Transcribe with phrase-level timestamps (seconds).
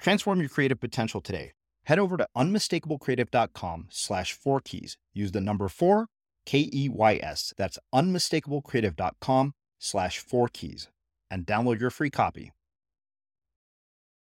[0.00, 1.52] Transform your creative potential today.
[1.84, 4.96] Head over to unmistakablecreative.com slash four keys.
[5.12, 6.06] Use the number four,
[6.46, 7.52] K E Y S.
[7.56, 10.88] That's unmistakablecreative.com slash four keys
[11.30, 12.52] and download your free copy.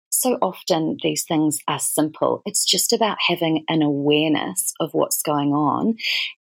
[0.10, 2.42] So often these things are simple.
[2.46, 5.96] It's just about having an awareness of what's going on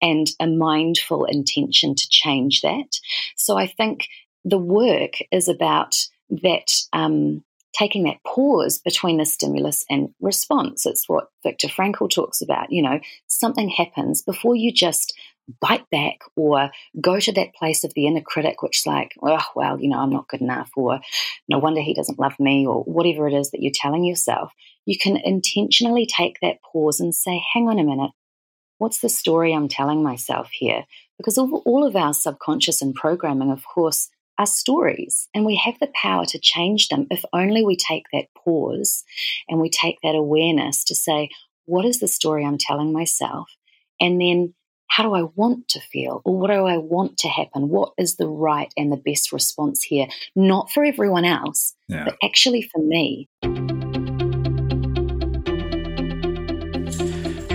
[0.02, 2.98] and a mindful intention to change that.
[3.36, 4.08] So I think
[4.44, 5.94] the work is about
[6.30, 7.44] that um,
[7.78, 10.86] taking that pause between the stimulus and response.
[10.86, 12.72] It's what Viktor Frankl talks about.
[12.72, 15.16] You know, something happens before you just
[15.60, 16.70] bite back or
[17.00, 19.98] go to that place of the inner critic, which is like, oh, well, you know,
[19.98, 21.00] I'm not good enough, or
[21.48, 24.52] no wonder he doesn't love me, or whatever it is that you're telling yourself.
[24.84, 28.10] You can intentionally take that pause and say, hang on a minute,
[28.78, 30.84] what's the story I'm telling myself here?
[31.16, 35.90] Because all of our subconscious and programming, of course, are stories, and we have the
[35.94, 39.04] power to change them if only we take that pause
[39.48, 41.30] and we take that awareness to say,
[41.66, 43.48] what is the story I'm telling myself?
[44.00, 44.54] And then
[44.88, 46.22] how do I want to feel?
[46.24, 47.68] Or what do I want to happen?
[47.68, 50.06] What is the right and the best response here?
[50.34, 52.04] Not for everyone else, yeah.
[52.04, 53.28] but actually for me.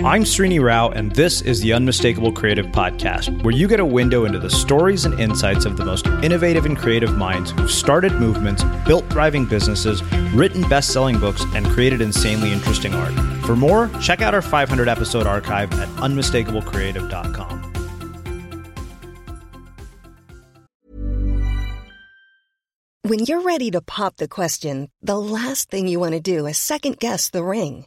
[0.04, 4.26] I'm Srini Rao, and this is the Unmistakable Creative Podcast, where you get a window
[4.26, 8.62] into the stories and insights of the most innovative and creative minds who've started movements,
[8.84, 10.02] built thriving businesses,
[10.34, 13.14] written best selling books, and created insanely interesting art.
[13.46, 17.72] For more, check out our 500 episode archive at unmistakablecreative.com.
[23.04, 26.58] When you're ready to pop the question, the last thing you want to do is
[26.58, 27.86] second guess the ring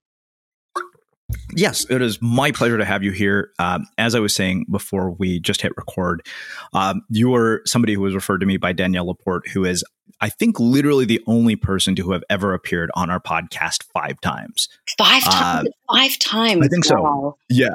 [1.55, 3.51] Yes, it is my pleasure to have you here.
[3.59, 6.25] Um, as I was saying before we just hit record,
[6.73, 9.83] um, you are somebody who was referred to me by Danielle Laporte, who is,
[10.21, 14.69] I think, literally the only person to have ever appeared on our podcast five times.
[14.97, 15.67] Five times?
[15.67, 16.65] Uh, five times.
[16.65, 17.35] I think wow.
[17.35, 17.37] so.
[17.49, 17.73] Yeah,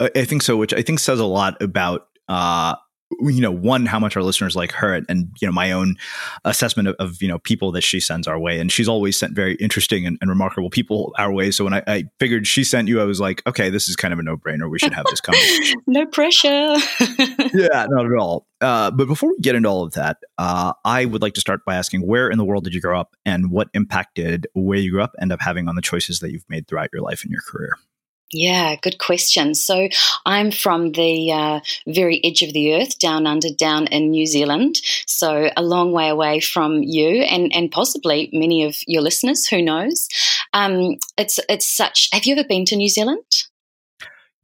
[0.00, 2.74] I think so, which I think says a lot about uh,
[3.20, 5.96] you know one how much our listeners like her and you know my own
[6.44, 8.58] assessment of, of you know people that she sends our way.
[8.58, 11.50] And she's always sent very interesting and, and remarkable people our way.
[11.50, 14.12] So when I, I, figured she sent you i was like okay this is kind
[14.12, 14.70] of a no-brainer.
[14.70, 15.80] We should have this conversation.
[15.86, 16.76] No pressure.
[17.54, 18.46] Yeah not at all.
[18.60, 21.64] Uh, but before we get into all of that uh, i would like to start
[21.64, 24.78] by asking where in the world did you grow up and what impact did where
[24.78, 27.22] you grew up end up having on the choices that you've made throughout your life
[27.22, 27.76] and your career
[28.34, 29.54] yeah, good question.
[29.54, 29.88] So
[30.26, 34.80] I'm from the uh, very edge of the earth, down under, down in New Zealand.
[35.06, 39.46] So a long way away from you and, and possibly many of your listeners.
[39.46, 40.08] Who knows?
[40.52, 42.08] Um, it's it's such.
[42.12, 43.24] Have you ever been to New Zealand?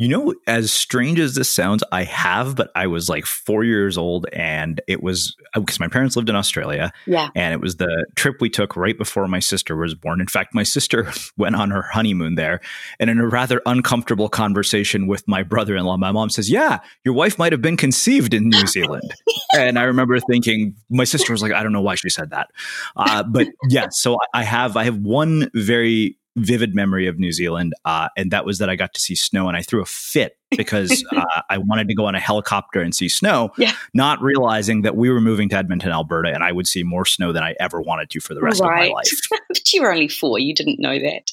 [0.00, 3.98] You know, as strange as this sounds, I have, but I was like four years
[3.98, 6.90] old and it was because uh, my parents lived in Australia.
[7.06, 7.28] Yeah.
[7.34, 10.22] And it was the trip we took right before my sister was born.
[10.22, 12.60] In fact, my sister went on her honeymoon there.
[12.98, 16.78] And in a rather uncomfortable conversation with my brother in law, my mom says, Yeah,
[17.04, 19.12] your wife might have been conceived in New Zealand.
[19.54, 22.48] and I remember thinking, my sister was like, I don't know why she said that.
[22.96, 27.74] Uh, but yeah, so I have, I have one very vivid memory of New Zealand,
[27.84, 30.36] uh, and that was that I got to see snow, and I threw a fit
[30.56, 33.72] because uh, I wanted to go on a helicopter and see snow, yeah.
[33.94, 37.32] not realizing that we were moving to Edmonton, Alberta, and I would see more snow
[37.32, 38.86] than I ever wanted to for the rest right.
[38.86, 39.20] of my life.
[39.48, 41.30] but you were only four; you didn't know that.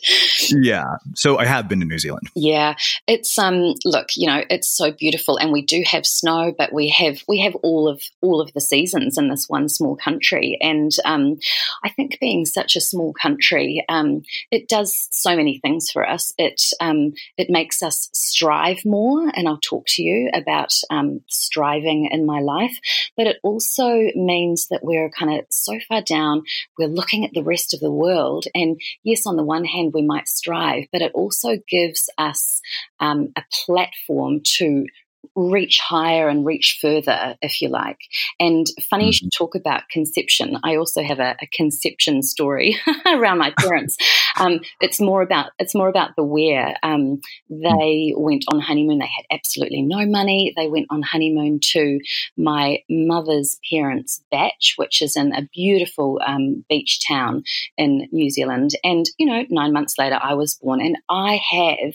[0.49, 2.29] Yeah, so I have been to New Zealand.
[2.35, 2.75] Yeah,
[3.07, 6.89] it's um, look, you know, it's so beautiful, and we do have snow, but we
[6.89, 10.91] have we have all of all of the seasons in this one small country, and
[11.05, 11.37] um,
[11.83, 14.21] I think being such a small country, um,
[14.51, 16.33] it does so many things for us.
[16.37, 21.21] It um, it makes us strive more more, and I'll talk to you about um,
[21.27, 22.77] striving in my life.
[23.15, 26.43] But it also means that we're kind of so far down,
[26.77, 28.45] we're looking at the rest of the world.
[28.53, 32.61] And yes, on the one hand, we might strive, but it also gives us
[32.99, 34.85] um, a platform to
[35.35, 37.99] reach higher and reach further, if you like.
[38.39, 39.07] And funny mm-hmm.
[39.07, 40.57] you should talk about conception.
[40.63, 43.97] I also have a, a conception story around my parents.
[44.37, 46.75] um, it's more about it's more about the where.
[46.83, 48.99] Um, they went on honeymoon.
[48.99, 50.53] They had absolutely no money.
[50.55, 51.99] They went on honeymoon to
[52.37, 57.43] my mother's parents' bach, which is in a beautiful um, beach town
[57.77, 58.71] in New Zealand.
[58.83, 61.93] And you know, nine months later, I was born, and I have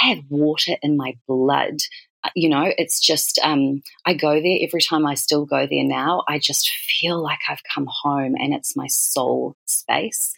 [0.00, 1.78] I have water in my blood
[2.34, 6.24] you know, it's just, um, I go there every time I still go there now.
[6.28, 10.32] I just feel like I've come home and it's my soul space.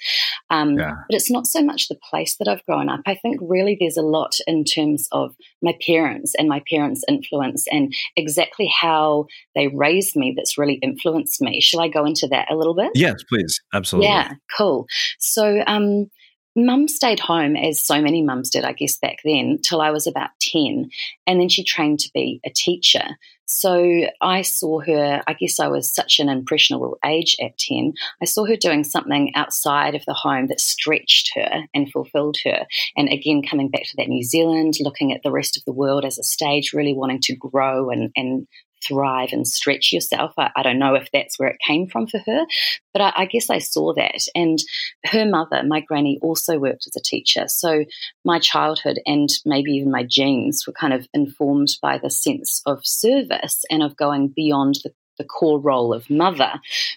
[0.51, 0.93] Um, yeah.
[1.09, 3.01] But it's not so much the place that I've grown up.
[3.07, 7.67] I think really there's a lot in terms of my parents and my parents' influence
[7.71, 11.61] and exactly how they raised me that's really influenced me.
[11.61, 12.91] Shall I go into that a little bit?
[12.95, 13.61] Yes, please.
[13.73, 14.09] Absolutely.
[14.09, 14.87] Yeah, cool.
[15.19, 16.11] So, um,
[16.57, 20.09] Mum stayed home, as so many mums did, I guess, back then, till I was
[20.09, 20.91] about 10.
[21.27, 23.05] And then she trained to be a teacher.
[23.53, 27.95] So I saw her, I guess I was such an impressionable age at 10.
[28.23, 32.65] I saw her doing something outside of the home that stretched her and fulfilled her.
[32.97, 36.05] And again, coming back to that New Zealand, looking at the rest of the world
[36.05, 38.47] as a stage, really wanting to grow and, and
[38.87, 40.33] thrive and stretch yourself.
[40.39, 42.47] I, I, don't know if that's where it came from for her,
[42.93, 44.23] but I, I, guess I saw that.
[44.35, 44.59] And
[45.07, 47.45] her mother, my granny, also worked as a teacher.
[47.49, 47.85] So
[48.25, 52.81] my childhood and maybe even my genes were kind of informed by the sense of
[52.85, 56.51] service and of going beyond the the core role of mother,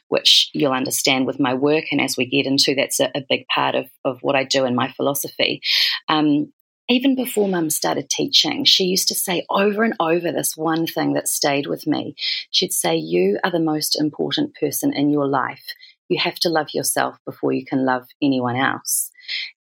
[0.08, 1.84] which you'll understand with my work.
[1.92, 4.64] And as we get into, that's a, a big part of, of what I do
[4.64, 5.62] in my philosophy.
[6.08, 6.54] Um,
[6.90, 11.14] even before mum started teaching, she used to say over and over this one thing
[11.14, 12.16] that stayed with me.
[12.52, 15.66] She'd say, You are the most important person in your life.
[16.10, 19.12] You have to love yourself before you can love anyone else.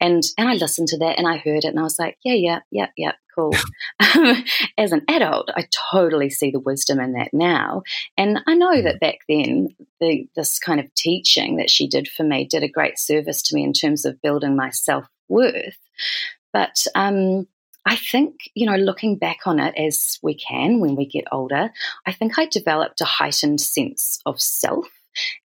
[0.00, 2.34] And and I listened to that and I heard it and I was like, yeah,
[2.34, 3.54] yeah, yeah, yeah, cool.
[4.14, 4.44] Um,
[4.76, 7.82] as an adult, I totally see the wisdom in that now.
[8.18, 8.82] And I know mm.
[8.84, 9.68] that back then,
[10.00, 13.54] the, this kind of teaching that she did for me did a great service to
[13.54, 15.78] me in terms of building my self worth.
[16.52, 17.46] But um,
[17.84, 21.70] I think, you know, looking back on it as we can when we get older,
[22.06, 24.86] I think I developed a heightened sense of self.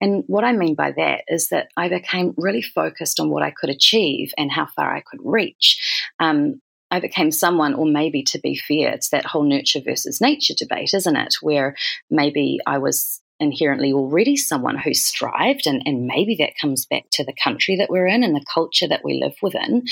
[0.00, 3.50] And what I mean by that is that I became really focused on what I
[3.50, 6.06] could achieve and how far I could reach.
[6.20, 6.60] Um,
[6.90, 10.94] I became someone, or maybe to be fair, it's that whole nurture versus nature debate,
[10.94, 11.34] isn't it?
[11.40, 11.74] Where
[12.10, 17.24] maybe I was inherently already someone who strived, and, and maybe that comes back to
[17.24, 19.82] the country that we're in and the culture that we live within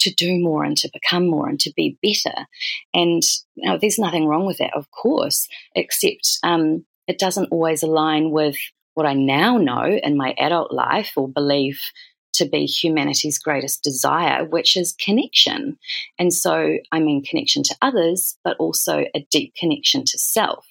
[0.00, 2.46] to do more and to become more and to be better.
[2.94, 3.22] And
[3.54, 8.30] you know, there's nothing wrong with that, of course, except um, it doesn't always align
[8.30, 8.56] with
[8.94, 11.80] what I now know in my adult life or believe
[12.36, 15.78] to be humanity's greatest desire, which is connection.
[16.18, 20.66] And so, I mean, connection to others, but also a deep connection to self.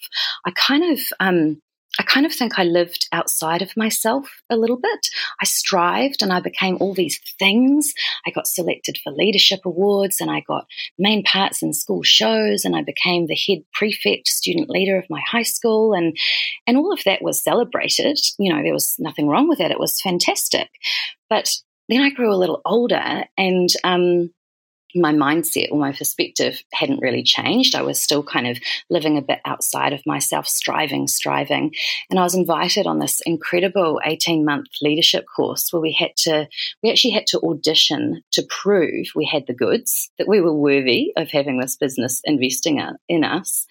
[0.45, 1.61] I kind of, um,
[1.97, 5.07] I kind of think I lived outside of myself a little bit.
[5.41, 7.93] I strived and I became all these things.
[8.25, 10.67] I got selected for leadership awards and I got
[10.99, 15.21] main parts in school shows and I became the head prefect student leader of my
[15.25, 16.17] high school and
[16.67, 18.19] and all of that was celebrated.
[18.37, 19.71] You know, there was nothing wrong with it.
[19.71, 20.69] It was fantastic.
[21.29, 21.49] But
[21.87, 24.31] then I grew a little older and um,
[24.95, 27.75] my mindset or my perspective hadn't really changed.
[27.75, 28.57] I was still kind of
[28.89, 31.73] living a bit outside of myself, striving, striving.
[32.09, 36.47] And I was invited on this incredible 18 month leadership course where we had to,
[36.81, 41.11] we actually had to audition to prove we had the goods, that we were worthy
[41.17, 43.65] of having this business investing in us.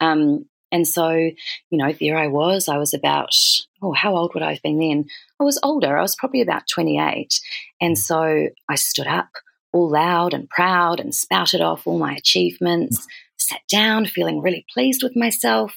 [0.00, 1.32] Um, and so, you
[1.70, 2.68] know, there I was.
[2.68, 3.34] I was about,
[3.82, 5.06] oh, how old would I have been then?
[5.40, 5.96] I was older.
[5.96, 7.40] I was probably about 28.
[7.80, 9.28] And so I stood up
[9.72, 13.06] all loud and proud and spouted off all my achievements,
[13.36, 15.74] sat down feeling really pleased with myself.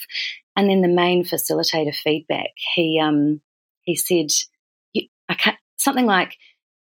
[0.55, 3.41] And then the main facilitator feedback, he um,
[3.83, 4.27] he said,
[5.29, 6.35] I can't, something like,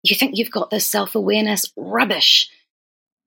[0.03, 1.71] "You think you've got this self awareness?
[1.77, 2.51] Rubbish!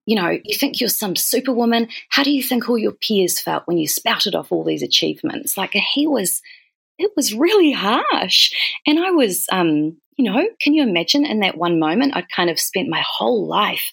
[0.06, 1.88] You know, you think you're some superwoman.
[2.10, 5.56] How do you think all your peers felt when you spouted off all these achievements?"
[5.56, 6.42] Like he was,
[6.98, 8.52] it was really harsh,
[8.86, 12.50] and I was um, you know, can you imagine in that one moment, I'd kind
[12.50, 13.90] of spent my whole life,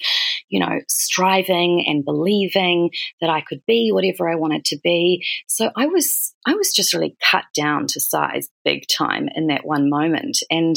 [0.49, 5.25] you know, striving and believing that I could be whatever I wanted to be.
[5.47, 9.65] So I was, I was just really cut down to size big time in that
[9.65, 10.39] one moment.
[10.49, 10.75] And,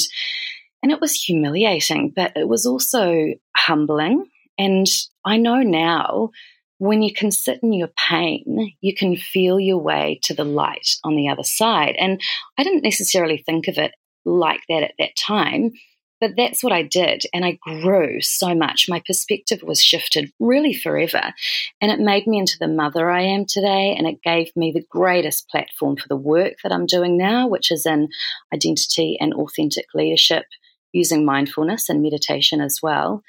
[0.82, 4.26] and it was humiliating, but it was also humbling.
[4.58, 4.86] And
[5.24, 6.30] I know now
[6.78, 10.96] when you can sit in your pain, you can feel your way to the light
[11.04, 11.96] on the other side.
[11.98, 12.20] And
[12.58, 13.92] I didn't necessarily think of it
[14.24, 15.72] like that at that time.
[16.20, 17.24] But that's what I did.
[17.34, 18.86] And I grew so much.
[18.88, 21.34] My perspective was shifted really forever.
[21.82, 23.94] And it made me into the mother I am today.
[23.98, 27.70] And it gave me the greatest platform for the work that I'm doing now, which
[27.70, 28.08] is in
[28.54, 30.46] identity and authentic leadership
[30.92, 33.22] using mindfulness and meditation as well.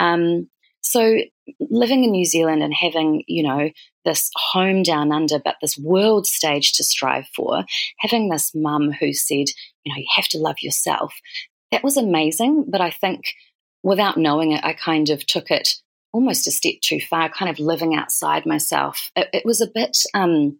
[0.00, 0.48] Um,
[0.80, 1.18] so
[1.60, 3.70] living in New Zealand and having, you know,
[4.04, 7.64] this home down under, but this world stage to strive for,
[7.98, 9.46] having this mum who said,
[9.84, 11.14] you know, you have to love yourself,
[11.72, 12.64] that was amazing.
[12.68, 13.24] But I think
[13.82, 15.76] without knowing it, I kind of took it
[16.12, 19.10] almost a step too far, kind of living outside myself.
[19.14, 20.58] It, it was a bit, um,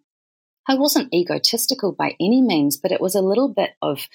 [0.69, 4.07] I wasn't egotistical by any means, but it was a little bit of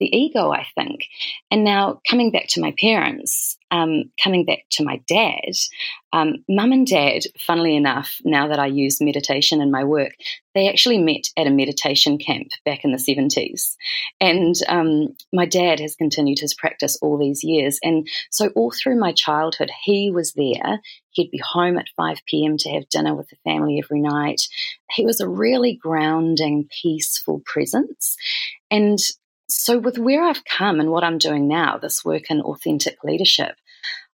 [0.00, 1.04] the ego, I think.
[1.50, 5.52] And now coming back to my parents, um, coming back to my dad,
[6.12, 10.12] um, mum and dad, funnily enough, now that I use meditation in my work,
[10.54, 13.76] they actually met at a meditation camp back in the 70s.
[14.20, 17.78] And um, my dad has continued his practice all these years.
[17.84, 20.80] And so, all through my childhood, he was there.
[21.10, 22.56] He'd be home at 5 p.m.
[22.58, 24.42] to have dinner with the family every night.
[24.90, 28.16] He was a really grounding, peaceful presence.
[28.70, 28.98] And
[29.50, 33.54] so, with where I've come and what I'm doing now, this work in authentic leadership,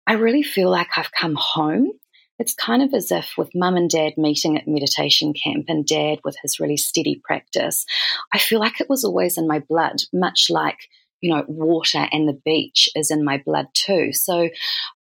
[0.08, 1.92] I really feel like I've come home.
[2.40, 6.18] it's kind of as if with mum and dad meeting at meditation camp and dad
[6.24, 7.86] with his really steady practice,
[8.34, 10.80] I feel like it was always in my blood, much like,
[11.22, 14.12] you know, water and the beach is in my blood too.
[14.12, 14.50] So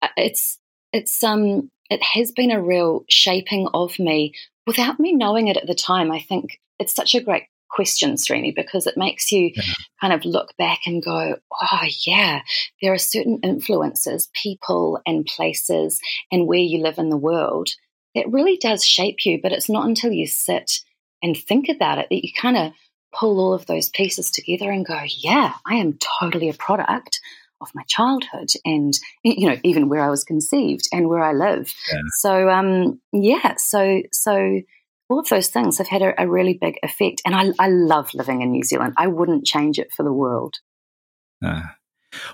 [0.02, 0.58] uh, it's,
[0.92, 4.34] it's, um, it has been a real shaping of me
[4.66, 6.10] without me knowing it at the time.
[6.10, 9.62] I think it's such a great question, Srini, because it makes you yeah.
[10.00, 12.42] kind of look back and go, oh, yeah,
[12.82, 16.00] there are certain influences, people and places
[16.30, 17.68] and where you live in the world
[18.14, 19.40] that really does shape you.
[19.42, 20.80] But it's not until you sit
[21.22, 22.72] and think about it that you kind of
[23.12, 27.20] pull all of those pieces together and go, yeah, I am totally a product
[27.60, 31.72] of my childhood and you know even where I was conceived and where I live.
[31.92, 32.00] Yeah.
[32.16, 34.60] So um yeah, so so
[35.10, 37.20] all of those things have had a, a really big effect.
[37.26, 38.94] And I, I, love living in New Zealand.
[38.96, 40.54] I wouldn't change it for the world.
[41.44, 41.62] Uh,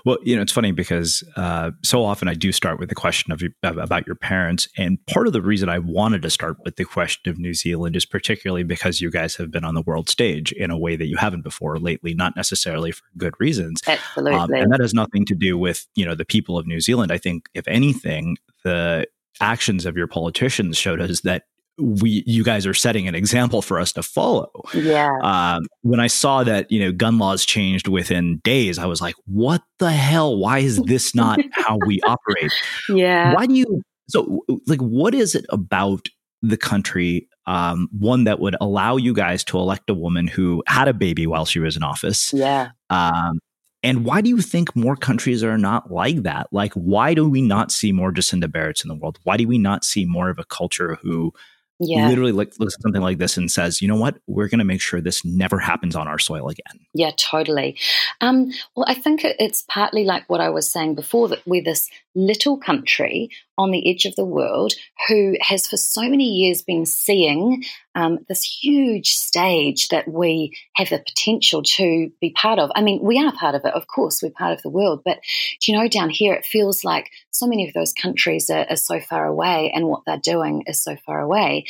[0.05, 3.31] well, you know, it's funny because uh, so often I do start with the question
[3.31, 6.75] of, of, about your parents, and part of the reason I wanted to start with
[6.75, 10.09] the question of New Zealand is particularly because you guys have been on the world
[10.09, 13.81] stage in a way that you haven't before lately, not necessarily for good reasons.
[13.87, 16.79] Absolutely, um, and that has nothing to do with you know the people of New
[16.79, 17.11] Zealand.
[17.11, 19.05] I think, if anything, the
[19.39, 21.43] actions of your politicians showed us that
[21.77, 24.51] we you guys are setting an example for us to follow.
[24.73, 25.11] Yeah.
[25.21, 29.15] Um, when I saw that you know gun laws changed within days, I was like,
[29.25, 30.37] "What the hell?
[30.37, 32.51] Why is this not how we operate?"
[32.89, 33.33] Yeah.
[33.33, 33.81] Why do you?
[34.09, 36.07] So, like, what is it about
[36.41, 37.27] the country?
[37.45, 41.27] Um, one that would allow you guys to elect a woman who had a baby
[41.27, 42.33] while she was in office.
[42.33, 42.69] Yeah.
[42.89, 43.39] Um,
[43.83, 46.47] and why do you think more countries are not like that?
[46.51, 49.19] Like, why do we not see more Jacinda Arderns in the world?
[49.23, 51.31] Why do we not see more of a culture who
[51.79, 52.07] yeah.
[52.07, 54.65] literally like, looks at something like this and says, you know what, we're going to
[54.65, 56.79] make sure this never happens on our soil again.
[56.93, 57.77] Yeah, totally.
[58.21, 61.89] Um, well, I think it's partly like what I was saying before that we're this
[62.15, 64.73] little country on the edge of the world
[65.07, 67.63] who has for so many years been seeing
[67.95, 72.71] um, this huge stage that we have the potential to be part of.
[72.75, 75.19] I mean, we are part of it, of course, we're part of the world, but
[75.65, 78.99] you know, down here it feels like so many of those countries are, are so
[78.99, 81.65] far away and what they're doing is so far away.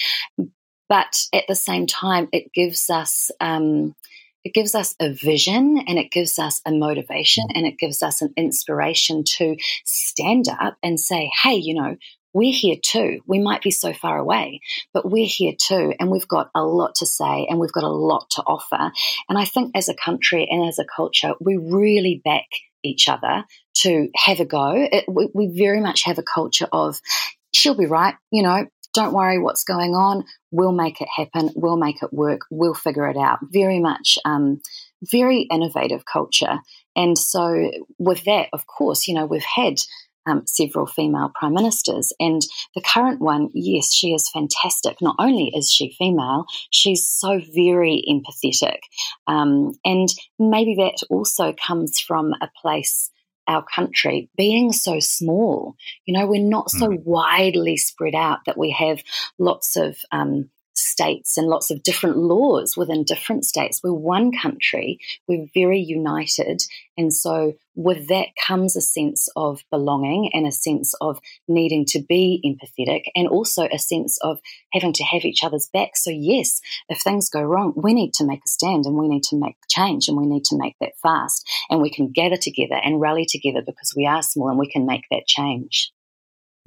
[0.90, 3.32] But at the same time, it gives us.
[3.40, 3.96] Um,
[4.48, 8.22] it gives us a vision and it gives us a motivation and it gives us
[8.22, 11.98] an inspiration to stand up and say, hey, you know,
[12.32, 13.20] we're here too.
[13.28, 14.62] We might be so far away,
[14.94, 15.94] but we're here too.
[16.00, 18.94] And we've got a lot to say and we've got a lot to offer.
[19.28, 22.46] And I think as a country and as a culture, we really back
[22.84, 23.44] each other
[23.80, 24.72] to have a go.
[24.76, 27.02] It, we, we very much have a culture of,
[27.54, 28.66] she'll be right, you know,
[28.98, 30.26] don't worry what's going on.
[30.50, 31.52] We'll make it happen.
[31.56, 32.42] We'll make it work.
[32.50, 33.40] We'll figure it out.
[33.44, 34.60] Very much, um,
[35.04, 36.60] very innovative culture.
[36.96, 39.76] And so, with that, of course, you know, we've had
[40.26, 42.12] um, several female prime ministers.
[42.20, 42.42] And
[42.74, 44.98] the current one, yes, she is fantastic.
[45.00, 48.80] Not only is she female, she's so very empathetic.
[49.28, 53.12] Um, and maybe that also comes from a place
[53.48, 55.76] our country being so small.
[56.06, 57.04] You know, we're not so mm.
[57.04, 59.02] widely spread out that we have
[59.40, 63.82] lots of um, states and lots of different laws within different states.
[63.84, 66.62] We're one country, we're very united.
[66.98, 72.00] And so, with that comes a sense of belonging and a sense of needing to
[72.00, 74.40] be empathetic, and also a sense of
[74.74, 75.96] having to have each other's back.
[75.96, 76.60] So, yes,
[76.90, 79.56] if things go wrong, we need to make a stand and we need to make
[79.70, 81.48] change and we need to make that fast.
[81.70, 84.86] And we can gather together and rally together because we are small and we can
[84.86, 85.92] make that change.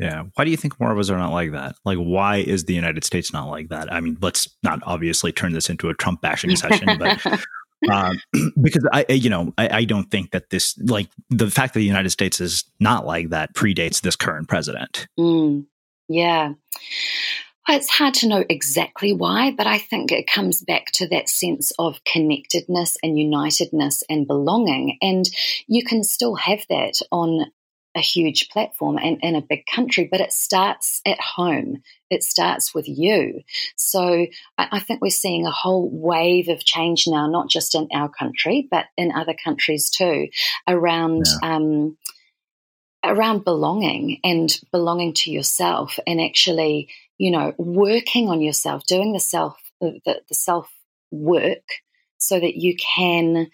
[0.01, 0.25] Yeah.
[0.35, 1.77] Why do you think more of us are not like that?
[1.85, 3.93] Like, why is the United States not like that?
[3.93, 7.27] I mean, let's not obviously turn this into a Trump bashing session, but
[7.91, 8.21] um,
[8.61, 11.87] because I, you know, I, I, don't think that this, like, the fact that the
[11.87, 15.07] United States is not like that predates this current president.
[15.19, 15.67] Mm,
[16.09, 16.55] yeah.
[17.71, 21.29] Well, it's hard to know exactly why, but I think it comes back to that
[21.29, 24.99] sense of connectedness and unitedness and belonging.
[25.01, 25.29] And
[25.69, 27.53] you can still have that on
[27.95, 31.83] a huge platform and in a big country, but it starts at home.
[32.09, 33.43] It starts with you.
[33.77, 34.27] So
[34.57, 38.09] I, I, think we're seeing a whole wave of change now, not just in our
[38.09, 40.29] country, but in other countries too,
[40.69, 41.25] around.
[41.43, 41.55] Yeah.
[41.57, 41.97] Um,
[43.03, 49.19] around belonging and belonging to yourself and actually you know working on yourself doing the
[49.19, 50.71] self the, the self
[51.11, 51.65] work
[52.19, 53.49] so that you can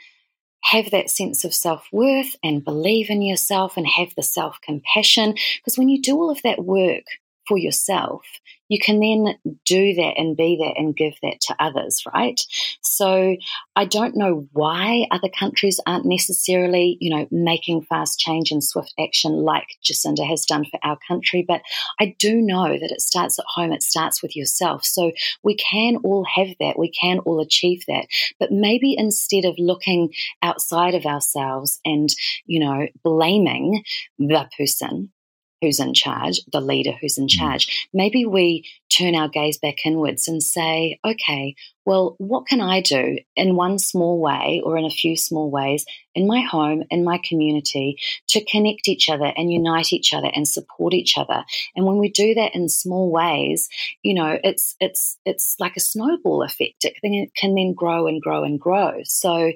[0.70, 5.34] have that sense of self worth and believe in yourself and have the self compassion.
[5.58, 7.04] Because when you do all of that work
[7.46, 8.22] for yourself,
[8.68, 12.40] you can then do that and be that and give that to others, right?
[12.80, 13.36] So
[13.76, 18.92] I don't know why other countries aren't necessarily, you know, making fast change and swift
[18.98, 21.62] action like Jacinda has done for our country, but
[22.00, 24.84] I do know that it starts at home, it starts with yourself.
[24.84, 25.12] So
[25.44, 28.06] we can all have that, we can all achieve that.
[28.40, 32.08] But maybe instead of looking outside of ourselves and,
[32.46, 33.84] you know, blaming
[34.18, 35.12] the person
[35.60, 37.30] who's in charge, the leader who's in mm.
[37.30, 37.88] charge.
[37.92, 43.18] Maybe we turn our gaze back inwards and say, okay, well, what can I do
[43.36, 47.20] in one small way or in a few small ways in my home, in my
[47.22, 51.44] community to connect each other and unite each other and support each other?
[51.74, 53.68] And when we do that in small ways,
[54.02, 56.84] you know, it's, it's, it's like a snowball effect.
[56.84, 59.00] It can, it can then grow and grow and grow.
[59.04, 59.52] So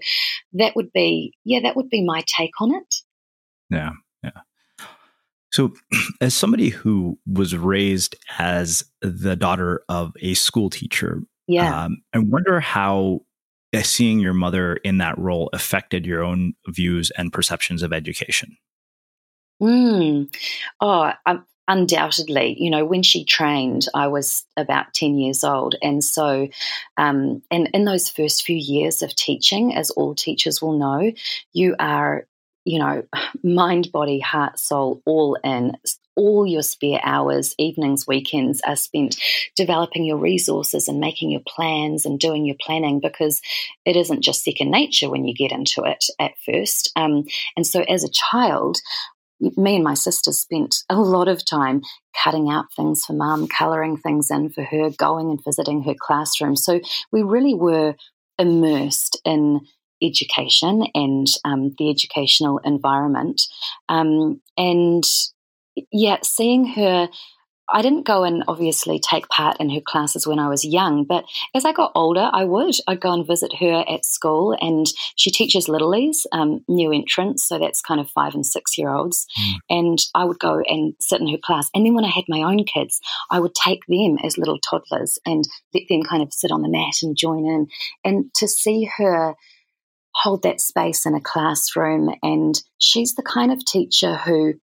[0.54, 2.94] that would be, yeah, that would be my take on it.
[3.70, 3.90] Yeah.
[5.52, 5.72] So,
[6.20, 12.18] as somebody who was raised as the daughter of a school teacher, yeah, um, I
[12.18, 13.20] wonder how
[13.74, 18.56] uh, seeing your mother in that role affected your own views and perceptions of education.
[19.62, 20.34] Mm.
[20.80, 22.56] Oh, um, undoubtedly.
[22.58, 25.76] You know, when she trained, I was about 10 years old.
[25.82, 26.48] And so,
[26.96, 31.12] um, and in those first few years of teaching, as all teachers will know,
[31.52, 32.26] you are
[32.64, 33.02] you know,
[33.42, 35.72] mind, body, heart, soul, all in.
[36.16, 39.16] All your spare hours, evenings, weekends are spent
[39.56, 43.40] developing your resources and making your plans and doing your planning because
[43.86, 46.92] it isn't just second nature when you get into it at first.
[46.94, 47.24] Um,
[47.56, 48.78] and so, as a child,
[49.40, 51.82] me and my sister spent a lot of time
[52.22, 56.56] cutting out things for mum, colouring things in for her, going and visiting her classroom.
[56.56, 57.94] So we really were
[58.38, 59.60] immersed in
[60.02, 63.42] education and um, the educational environment.
[63.88, 65.04] Um, and
[65.92, 67.08] yeah, seeing her.
[67.72, 71.24] I didn't go and obviously take part in her classes when I was young, but
[71.54, 72.74] as I got older, I would.
[72.88, 77.60] I'd go and visit her at school, and she teaches littlies, um, new entrants, so
[77.60, 79.24] that's kind of five and six year olds.
[79.40, 79.54] Mm.
[79.70, 81.70] And I would go and sit in her class.
[81.72, 85.20] And then when I had my own kids, I would take them as little toddlers
[85.24, 87.68] and let them kind of sit on the mat and join in.
[88.04, 89.36] And to see her
[90.14, 92.14] hold that space in a classroom.
[92.22, 94.54] And she's the kind of teacher who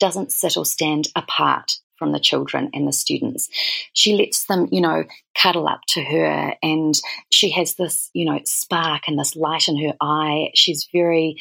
[0.00, 3.48] doesn't sit or stand apart from the children and the students.
[3.92, 5.04] She lets them, you know,
[5.36, 6.94] cuddle up to her and
[7.30, 10.50] she has this, you know, spark and this light in her eye.
[10.54, 11.40] She's very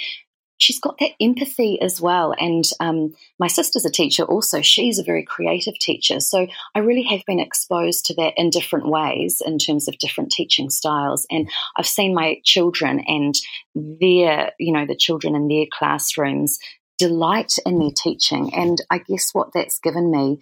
[0.62, 2.36] she's got that empathy as well.
[2.40, 4.62] And um, my sister's a teacher also.
[4.62, 6.20] She's a very creative teacher.
[6.20, 10.32] So I really have been exposed to that in different ways in terms of different
[10.32, 11.26] teaching styles.
[11.32, 13.34] And I've seen my children and
[13.74, 16.60] their, you know, the children in their classrooms
[17.00, 18.54] delight in their teaching.
[18.54, 20.40] And I guess what that's given me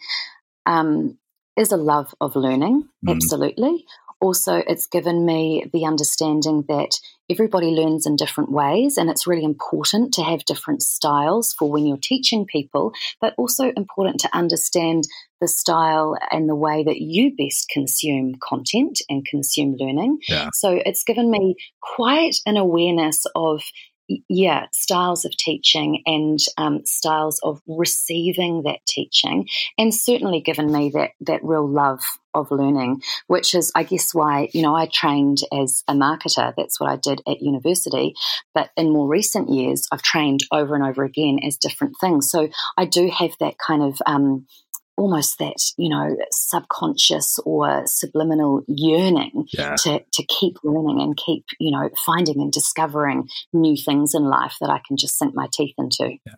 [0.66, 1.18] um,
[1.58, 3.16] is a love of learning, mm.
[3.16, 3.86] absolutely
[4.22, 9.44] also it's given me the understanding that everybody learns in different ways and it's really
[9.44, 15.04] important to have different styles for when you're teaching people but also important to understand
[15.42, 20.50] the style and the way that you best consume content and consume learning yeah.
[20.54, 23.62] so it's given me quite an awareness of
[24.28, 30.92] yeah, styles of teaching and um, styles of receiving that teaching, and certainly given me
[30.94, 32.02] that that real love
[32.34, 36.54] of learning, which is, I guess, why you know I trained as a marketer.
[36.56, 38.14] That's what I did at university.
[38.54, 42.30] But in more recent years, I've trained over and over again as different things.
[42.30, 44.48] So I do have that kind of um,
[45.00, 49.76] almost that you know subconscious or subliminal yearning yeah.
[49.78, 54.56] to to keep learning and keep you know finding and discovering new things in life
[54.60, 56.18] that I can just sink my teeth into.
[56.26, 56.34] Yeah.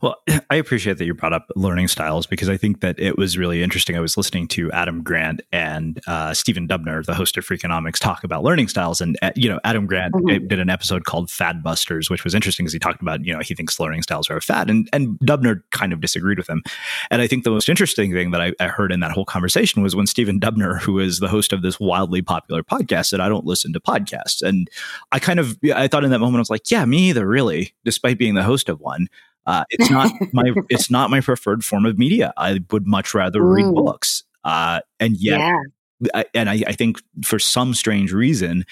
[0.00, 0.16] Well,
[0.50, 3.62] I appreciate that you brought up learning styles because I think that it was really
[3.62, 3.96] interesting.
[3.96, 8.24] I was listening to Adam Grant and uh, Stephen Dubner, the host of Freakonomics, talk
[8.24, 9.00] about learning styles.
[9.00, 10.46] And, uh, you know, Adam Grant mm-hmm.
[10.46, 13.40] did an episode called Fad Busters, which was interesting because he talked about, you know,
[13.40, 14.70] he thinks learning styles are a fad.
[14.70, 16.62] And, and Dubner kind of disagreed with him.
[17.10, 19.82] And I think the most interesting thing that I, I heard in that whole conversation
[19.82, 23.28] was when Stephen Dubner, who is the host of this wildly popular podcast, said, I
[23.28, 24.42] don't listen to podcasts.
[24.42, 24.68] And
[25.12, 27.74] I kind of, I thought in that moment, I was like, yeah, me either, really,
[27.84, 29.08] despite being the host of one.
[29.46, 32.32] Uh, it's not my it's not my preferred form of media.
[32.36, 34.24] I would much rather read books.
[34.44, 36.10] Uh, and yet, yeah.
[36.14, 38.64] I, and I, I, think for some strange reason,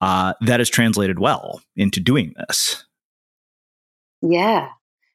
[0.00, 2.84] uh, that is translated well into doing this.
[4.22, 4.68] Yeah,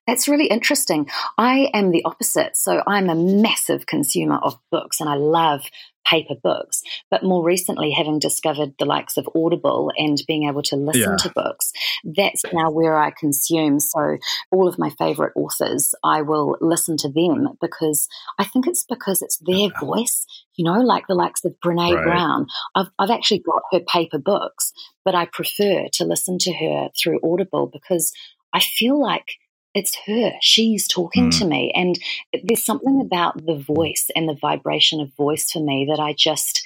[0.07, 1.09] that's really interesting.
[1.37, 2.57] I am the opposite.
[2.57, 5.63] So I'm a massive consumer of books and I love
[6.05, 6.81] paper books.
[7.09, 11.17] But more recently, having discovered the likes of Audible and being able to listen yeah.
[11.17, 11.71] to books,
[12.03, 13.79] that's now where I consume.
[13.79, 14.17] So,
[14.51, 18.07] all of my favorite authors, I will listen to them because
[18.39, 21.95] I think it's because it's oh, their voice, you know, like the likes of Brene
[21.95, 22.03] right.
[22.03, 22.47] Brown.
[22.75, 24.73] I've, I've actually got her paper books,
[25.05, 28.11] but I prefer to listen to her through Audible because
[28.53, 29.37] I feel like
[29.73, 30.33] it's her.
[30.41, 31.39] She's talking mm.
[31.39, 31.71] to me.
[31.75, 31.97] And
[32.43, 36.63] there's something about the voice and the vibration of voice for me that I just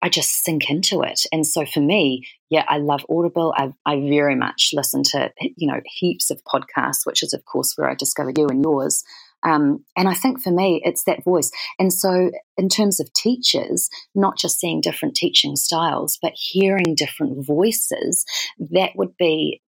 [0.00, 1.22] I just sink into it.
[1.32, 3.52] And so for me, yeah, I love Audible.
[3.56, 7.72] I, I very much listen to, you know, heaps of podcasts, which is, of course,
[7.74, 9.02] where I discovered you and yours.
[9.42, 11.50] Um, and I think for me, it's that voice.
[11.78, 17.46] And so, in terms of teachers, not just seeing different teaching styles, but hearing different
[17.46, 18.24] voices,
[18.58, 19.62] that would be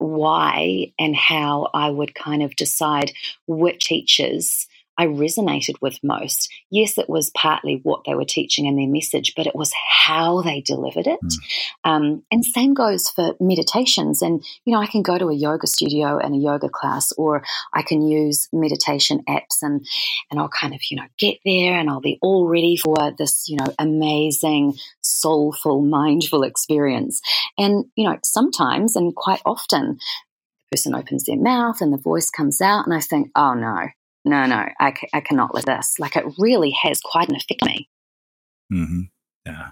[0.00, 3.12] why and how I would kind of decide
[3.46, 4.66] which teachers
[4.98, 6.52] I resonated with most.
[6.70, 9.72] Yes, it was partly what they were teaching in their message, but it was
[10.04, 11.20] how they delivered it.
[11.24, 11.90] Mm.
[11.90, 14.20] Um, and same goes for meditations.
[14.20, 17.42] And, you know, I can go to a yoga studio and a yoga class, or
[17.72, 19.86] I can use meditation apps and,
[20.30, 23.48] and I'll kind of, you know, get there and I'll be all ready for this,
[23.48, 27.20] you know, amazing, soulful, mindful experience.
[27.56, 29.98] And, you know, sometimes and quite often,
[30.70, 33.88] the person opens their mouth and the voice comes out, and I think, oh no,
[34.24, 35.98] no, no, I, I cannot let this.
[35.98, 37.88] Like it really has quite an effect on me.
[38.72, 39.00] Mm-hmm.
[39.46, 39.70] Yeah.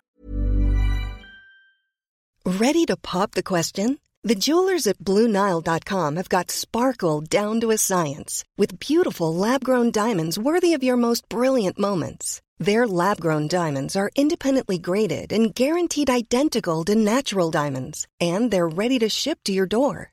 [2.44, 3.98] Ready to pop the question?
[4.24, 9.90] The jewelers at BlueNile.com have got sparkle down to a science with beautiful lab grown
[9.90, 12.40] diamonds worthy of your most brilliant moments.
[12.58, 18.68] Their lab grown diamonds are independently graded and guaranteed identical to natural diamonds, and they're
[18.68, 20.12] ready to ship to your door.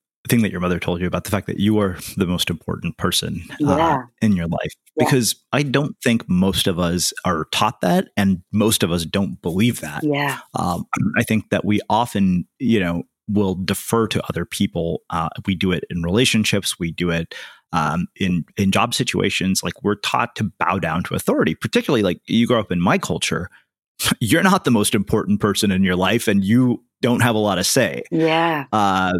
[0.29, 2.97] thing that your mother told you about the fact that you are the most important
[2.97, 4.73] person uh, in your life.
[4.95, 5.05] Yeah.
[5.05, 9.41] Because I don't think most of us are taught that, and most of us don't
[9.41, 10.03] believe that.
[10.03, 10.39] Yeah.
[10.53, 10.85] Um,
[11.17, 15.01] I think that we often, you know, will defer to other people.
[15.09, 16.77] Uh, we do it in relationships.
[16.77, 17.33] We do it
[17.73, 19.63] um, in in job situations.
[19.63, 21.55] Like we're taught to bow down to authority.
[21.55, 23.49] Particularly, like you grow up in my culture,
[24.19, 27.57] you're not the most important person in your life, and you don't have a lot
[27.57, 28.03] of say.
[28.11, 28.65] Yeah.
[28.71, 29.13] Uh,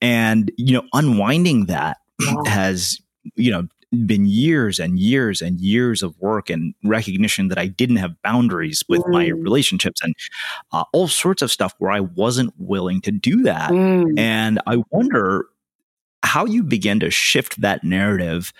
[0.00, 2.34] and you know, unwinding that Yeah.
[2.48, 2.98] has
[3.34, 3.66] you know
[4.04, 8.82] been years and years and years of work and recognition that I didn't have boundaries
[8.88, 9.42] with my Mm.
[9.44, 10.14] relationships and
[10.72, 13.70] uh, all sorts of stuff where I wasn't willing to do that.
[13.70, 14.18] Mm.
[14.18, 15.46] And I wonder
[16.24, 18.52] how you begin to shift that narrative,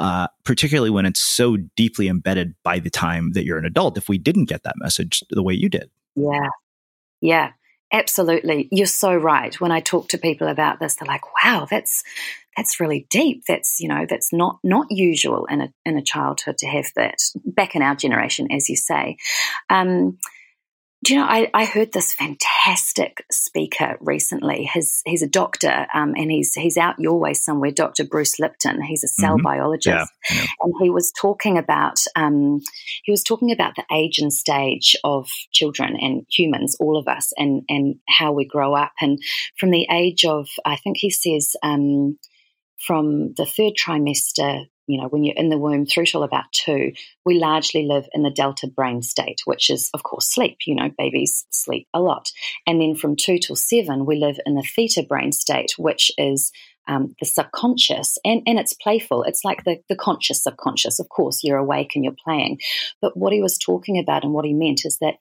[0.00, 3.96] uh, particularly when it's so deeply embedded by the time that you're an adult.
[3.96, 6.48] If we didn't get that message the way you did, Yeah.
[7.20, 7.52] Yeah.
[7.92, 8.68] Absolutely.
[8.72, 9.58] You're so right.
[9.60, 12.02] When I talk to people about this, they're like, wow, that's
[12.56, 13.44] that's really deep.
[13.46, 17.18] That's, you know, that's not not usual in a in a childhood to have that
[17.44, 19.16] back in our generation, as you say.
[19.68, 20.18] Um,
[21.04, 24.70] do you know, I, I heard this fantastic speaker recently.
[24.72, 27.72] His he's a doctor, um, and he's he's out your way somewhere.
[27.72, 28.04] Dr.
[28.04, 28.80] Bruce Lipton.
[28.82, 29.42] He's a cell Mhm.
[29.42, 29.88] biologist,
[30.30, 30.46] Yeah, yeah.
[30.60, 32.60] and he was talking about um,
[33.04, 37.32] he was talking about the age and stage of children and humans, all of us,
[37.36, 38.92] and and how we grow up.
[39.00, 39.18] And
[39.58, 42.16] from the age of, I think he says, um,
[42.86, 46.92] from the third trimester, you know, when you're in the womb through till about two,
[47.24, 50.58] we largely live in the delta brain state, which is, of course, sleep.
[50.66, 52.30] You know, babies sleep a lot.
[52.66, 56.50] And then from two till seven, we live in the theta brain state, which is
[56.88, 59.22] um, the subconscious, and, and it's playful.
[59.22, 60.98] It's like the, the conscious subconscious.
[60.98, 62.58] Of course, you're awake and you're playing.
[63.00, 65.14] But what he was talking about and what he meant is that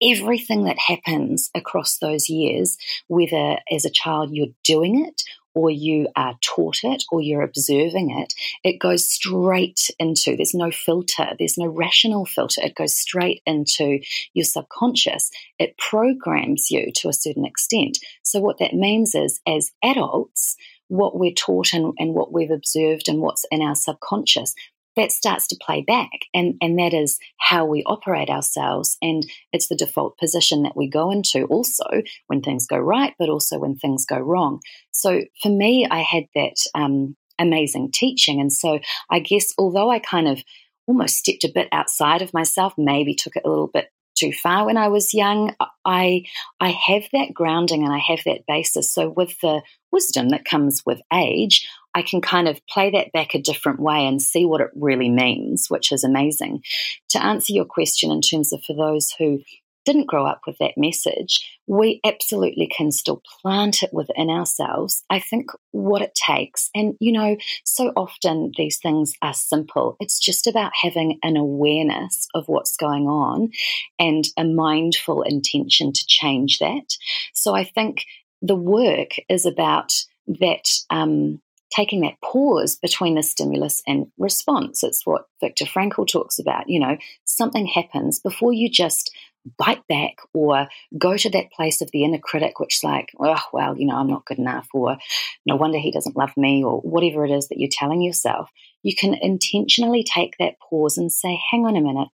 [0.00, 2.76] everything that happens across those years,
[3.08, 5.22] whether as a child you're doing it
[5.54, 8.34] or you are taught it or you're observing it,
[8.64, 12.60] it goes straight into, there's no filter, there's no rational filter.
[12.62, 14.00] It goes straight into
[14.34, 15.30] your subconscious.
[15.58, 17.98] It programs you to a certain extent.
[18.22, 20.56] So, what that means is, as adults,
[20.88, 24.54] what we're taught and, and what we've observed and what's in our subconscious,
[24.98, 26.10] that starts to play back.
[26.34, 28.96] And, and that is how we operate ourselves.
[29.00, 31.84] And it's the default position that we go into also
[32.26, 34.60] when things go right, but also when things go wrong.
[34.90, 38.40] So for me, I had that um, amazing teaching.
[38.40, 38.80] And so
[39.10, 40.42] I guess, although I kind of
[40.86, 44.66] almost stepped a bit outside of myself, maybe took it a little bit too far
[44.66, 45.54] when I was young,
[45.84, 46.24] I
[46.60, 48.92] I have that grounding and I have that basis.
[48.92, 53.34] So with the wisdom that comes with age, I can kind of play that back
[53.34, 56.62] a different way and see what it really means, which is amazing.
[57.10, 59.40] To answer your question in terms of for those who
[59.84, 65.04] didn't grow up with that message, we absolutely can still plant it within ourselves.
[65.08, 69.96] I think what it takes, and you know, so often these things are simple.
[70.00, 73.50] It's just about having an awareness of what's going on
[73.98, 76.96] and a mindful intention to change that.
[77.32, 78.04] So I think
[78.42, 79.92] the work is about
[80.26, 80.68] that.
[80.90, 81.40] Um,
[81.74, 84.82] taking that pause between the stimulus and response.
[84.82, 86.68] It's what Viktor Frankl talks about.
[86.68, 89.14] You know, something happens before you just
[89.56, 93.40] bite back or go to that place of the inner critic, which is like, oh,
[93.52, 94.98] well, you know, I'm not good enough, or
[95.46, 98.50] no wonder he doesn't love me, or whatever it is that you're telling yourself.
[98.82, 102.08] You can intentionally take that pause and say, hang on a minute,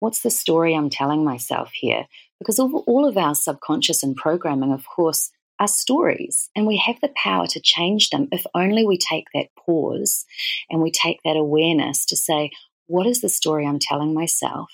[0.00, 2.06] what's the story I'm telling myself here?
[2.38, 7.12] Because all, of our subconscious and programming, of course, are stories, and we have the
[7.14, 10.24] power to change them if only we take that pause
[10.70, 12.50] and we take that awareness to say,
[12.86, 14.70] what is the story I'm telling myself?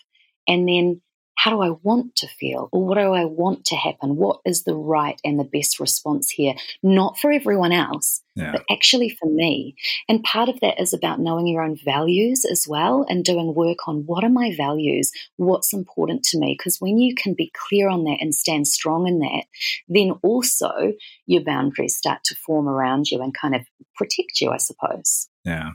[0.46, 1.02] And then
[1.38, 2.68] how do I want to feel?
[2.72, 4.16] Or what do I want to happen?
[4.16, 6.54] What is the right and the best response here?
[6.82, 8.50] Not for everyone else, Yeah.
[8.50, 9.76] but actually for me.
[10.08, 13.86] And part of that is about knowing your own values as well and doing work
[13.86, 15.12] on what are my values?
[15.36, 16.56] What's important to me?
[16.58, 19.44] Because when you can be clear on that and stand strong in that,
[19.88, 20.92] then also
[21.26, 23.62] your boundaries start to form around you and kind of
[23.94, 25.28] protect you, I suppose.
[25.44, 25.70] Yeah.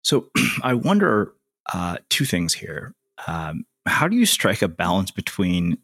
[0.00, 0.30] So
[0.62, 1.34] I wonder
[1.74, 2.94] uh, two things here.
[3.26, 5.78] Um, how do you strike a balance between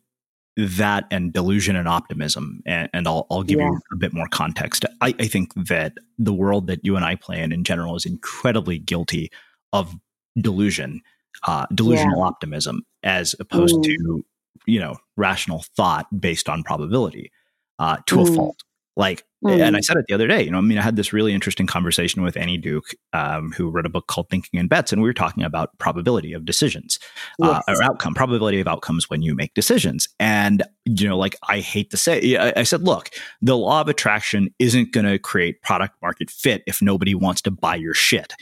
[0.57, 2.63] that and delusion and optimism?
[2.67, 3.71] And, and I'll, I'll give Yeah.
[3.71, 4.85] you a bit more context.
[5.01, 8.07] I, I think that the world that you and I play in in general is
[8.07, 9.31] incredibly guilty
[9.73, 9.95] of
[10.39, 11.01] delusion,
[11.47, 13.85] uh, delusional optimism, as opposed Mm.
[13.85, 14.25] to
[14.67, 17.31] you know rational thought based on probability
[17.79, 18.37] uh, to a Mm.
[18.37, 18.63] fault.
[18.97, 19.61] Like, mm.
[19.61, 21.35] and I said it the other day, you know, I mean, I had this really
[21.35, 25.03] interesting conversation with Annie Duke, um, who wrote a book called Thinking in Bets, and
[25.03, 26.99] we were talking about probability of decisions
[27.43, 27.77] uh, yes.
[27.77, 30.09] uh, or outcome, probability of outcomes when you make decisions.
[30.21, 33.11] And, you know, like I hate to say, I, I said, look,
[33.43, 37.51] the law of attraction isn't going to create product market fit if nobody wants to
[37.51, 38.33] buy your shit.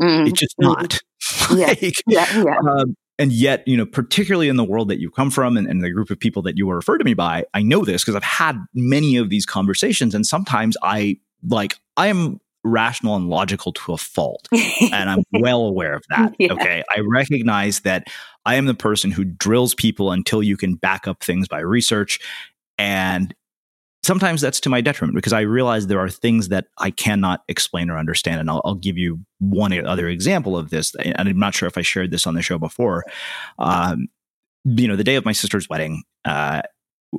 [0.00, 0.28] Mm.
[0.28, 0.64] It's just mm.
[0.64, 0.98] not.
[1.50, 2.58] like, yeah, yeah.
[2.58, 5.82] Um, and yet, you know, particularly in the world that you come from and, and
[5.82, 8.16] the group of people that you were referred to me by, I know this because
[8.16, 10.14] I've had many of these conversations.
[10.14, 14.48] And sometimes I like, I am rational and logical to a fault.
[14.52, 16.34] and I'm well aware of that.
[16.38, 16.52] Yeah.
[16.54, 16.82] Okay.
[16.94, 18.08] I recognize that
[18.46, 22.18] I am the person who drills people until you can back up things by research.
[22.78, 23.34] And
[24.04, 27.90] sometimes that's to my detriment because I realize there are things that I cannot explain
[27.90, 28.40] or understand.
[28.40, 30.94] And I'll, I'll, give you one other example of this.
[30.96, 33.04] And I'm not sure if I shared this on the show before.
[33.58, 34.08] Um,
[34.64, 36.62] you know, the day of my sister's wedding, uh,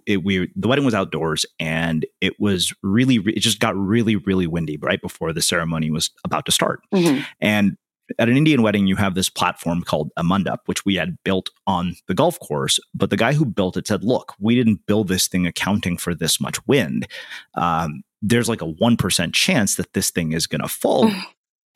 [0.05, 4.45] it, we the wedding was outdoors and it was really it just got really really
[4.45, 7.21] windy right before the ceremony was about to start mm-hmm.
[7.39, 7.77] and
[8.19, 11.49] at an Indian wedding, you have this platform called a mandap, which we had built
[11.67, 12.79] on the golf course.
[12.93, 16.13] But the guy who built it said, look, we didn't build this thing accounting for
[16.13, 17.07] this much wind.
[17.55, 21.11] Um, there's like a 1% chance that this thing is going to fall.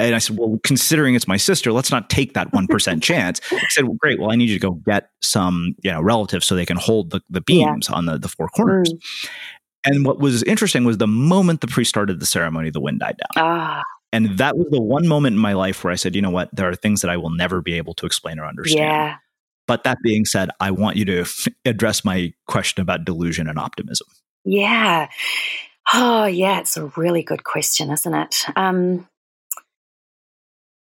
[0.01, 3.41] And I said, well, considering it's my sister, let's not take that 1% chance.
[3.51, 4.17] I said, well, great.
[4.17, 7.09] Well, I need you to go get some, you know, relatives so they can hold
[7.09, 7.97] the, the beams yeah.
[7.97, 8.93] on the, the four corners.
[8.93, 9.29] Mm.
[9.83, 13.17] And what was interesting was the moment the priest started the ceremony, the wind died
[13.17, 13.43] down.
[13.45, 13.83] Ah.
[14.11, 16.49] And that was the one moment in my life where I said, you know what,
[16.53, 18.83] there are things that I will never be able to explain or understand.
[18.83, 19.15] Yeah.
[19.67, 21.25] But that being said, I want you to
[21.65, 24.07] address my question about delusion and optimism.
[24.45, 25.09] Yeah.
[25.93, 26.59] Oh, yeah.
[26.59, 28.45] It's a really good question, isn't it?
[28.55, 29.07] Um,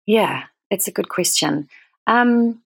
[0.06, 1.68] yeah, it's a good question.
[2.06, 2.62] Um,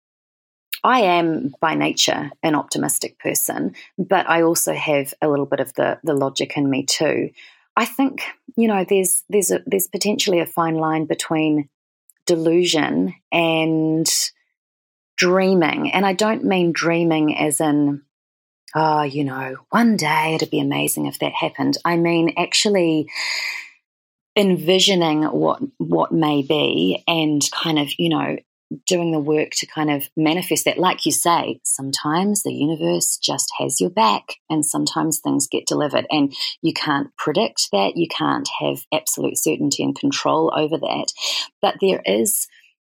[0.85, 5.73] I am by nature an optimistic person, but I also have a little bit of
[5.75, 7.31] the the logic in me too.
[7.77, 8.23] I think
[8.57, 11.69] you know there's there's a, there's potentially a fine line between
[12.27, 14.07] delusion and
[15.17, 18.03] dreaming, and I don't mean dreaming as in
[18.75, 21.79] oh you know one day it'd be amazing if that happened.
[21.85, 23.09] I mean actually
[24.37, 28.37] envisioning what what may be and kind of you know
[28.87, 30.79] doing the work to kind of manifest that.
[30.79, 36.07] Like you say, sometimes the universe just has your back and sometimes things get delivered
[36.11, 37.97] and you can't predict that.
[37.97, 41.07] You can't have absolute certainty and control over that.
[41.61, 42.47] But there is,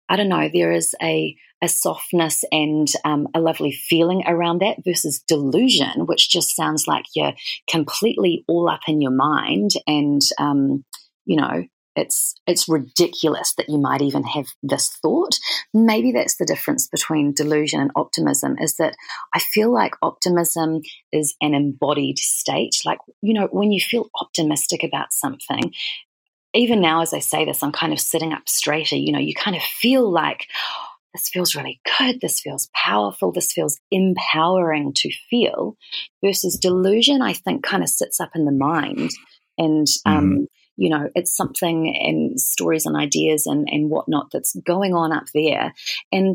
[0.08, 4.84] I don't know, there is a, a softness and um, a lovely feeling around that
[4.84, 7.34] versus delusion, which just sounds like you're
[7.70, 10.84] completely all up in your mind and, um,
[11.24, 11.64] you know,
[11.94, 15.38] it's it's ridiculous that you might even have this thought.
[15.74, 18.96] Maybe that's the difference between delusion and optimism is that
[19.34, 20.80] i feel like optimism
[21.12, 22.76] is an embodied state.
[22.84, 25.72] Like you know when you feel optimistic about something
[26.54, 29.34] even now as i say this i'm kind of sitting up straighter you know you
[29.34, 30.46] kind of feel like
[31.14, 35.76] this feels really good this feels powerful this feels empowering to feel
[36.22, 39.10] versus delusion i think kind of sits up in the mind
[39.56, 40.44] and um, mm-hmm
[40.76, 45.26] you know, it's something and stories and ideas and, and whatnot that's going on up
[45.34, 45.74] there.
[46.10, 46.34] And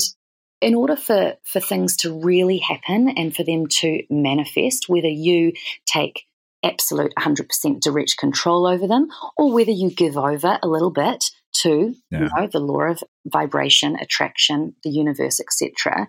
[0.62, 5.54] in order for, for things to really happen and for them to manifest, whether you
[5.86, 6.26] take
[6.64, 9.08] absolute 100% direct control over them
[9.38, 11.24] or whether you give over a little bit
[11.54, 12.20] to yeah.
[12.20, 16.08] you know the law of vibration attraction the universe etc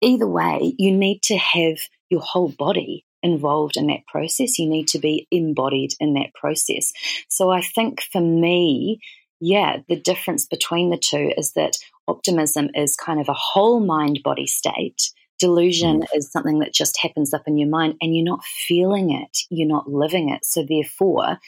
[0.00, 1.78] either way you need to have
[2.10, 4.58] your whole body involved in that process.
[4.58, 6.92] You need to be embodied in that process.
[7.28, 9.00] So I think for me,
[9.40, 14.20] yeah, the difference between the two is that optimism is kind of a whole mind
[14.22, 15.10] body state.
[15.38, 16.06] Delusion mm.
[16.14, 19.68] is something that just happens up in your mind and you're not feeling it, you're
[19.68, 20.44] not living it.
[20.44, 21.38] So therefore,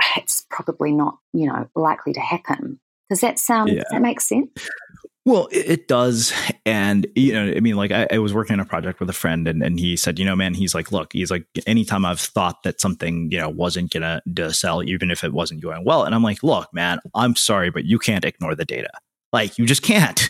[0.16, 2.80] it's probably not, you know, likely to happen.
[3.10, 3.82] Does that sound, yeah.
[3.82, 4.50] does that make sense?
[5.24, 6.32] Well, it, does.
[6.66, 9.12] And, you know, I mean, like I, I, was working on a project with a
[9.12, 12.20] friend and, and he said, you know, man, he's like, look, he's like, anytime I've
[12.20, 16.02] thought that something, you know, wasn't going to sell, even if it wasn't going well.
[16.02, 18.90] And I'm like, look, man, I'm sorry, but you can't ignore the data.
[19.32, 20.28] Like you just can't.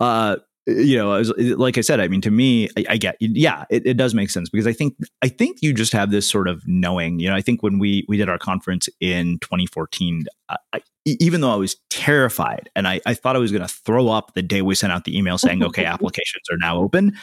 [0.00, 1.22] Uh, you know,
[1.56, 4.30] like I said, I mean, to me, I, I get, yeah, it, it, does make
[4.30, 7.36] sense because I think, I think you just have this sort of knowing, you know,
[7.36, 11.76] I think when we, we did our conference in 2014, I, even though I was
[11.88, 14.92] terrified and I, I thought I was going to throw up the day we sent
[14.92, 17.16] out the email saying, okay, applications are now open.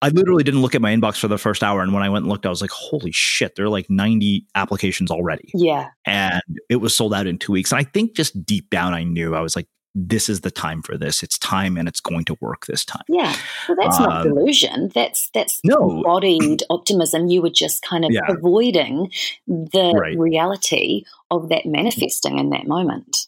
[0.00, 1.82] I literally didn't look at my inbox for the first hour.
[1.82, 4.46] And when I went and looked, I was like, holy shit, there are like 90
[4.54, 5.50] applications already.
[5.54, 5.90] Yeah.
[6.06, 7.70] And it was sold out in two weeks.
[7.70, 10.82] And I think just deep down, I knew I was like, this is the time
[10.82, 11.22] for this.
[11.22, 13.02] It's time and it's going to work this time.
[13.08, 13.34] Yeah.
[13.68, 14.90] Well, that's um, not delusion.
[14.94, 15.98] That's that's no.
[15.98, 17.26] embodied optimism.
[17.26, 18.22] You were just kind of yeah.
[18.28, 19.10] avoiding
[19.46, 20.18] the right.
[20.18, 23.26] reality of that manifesting in that moment.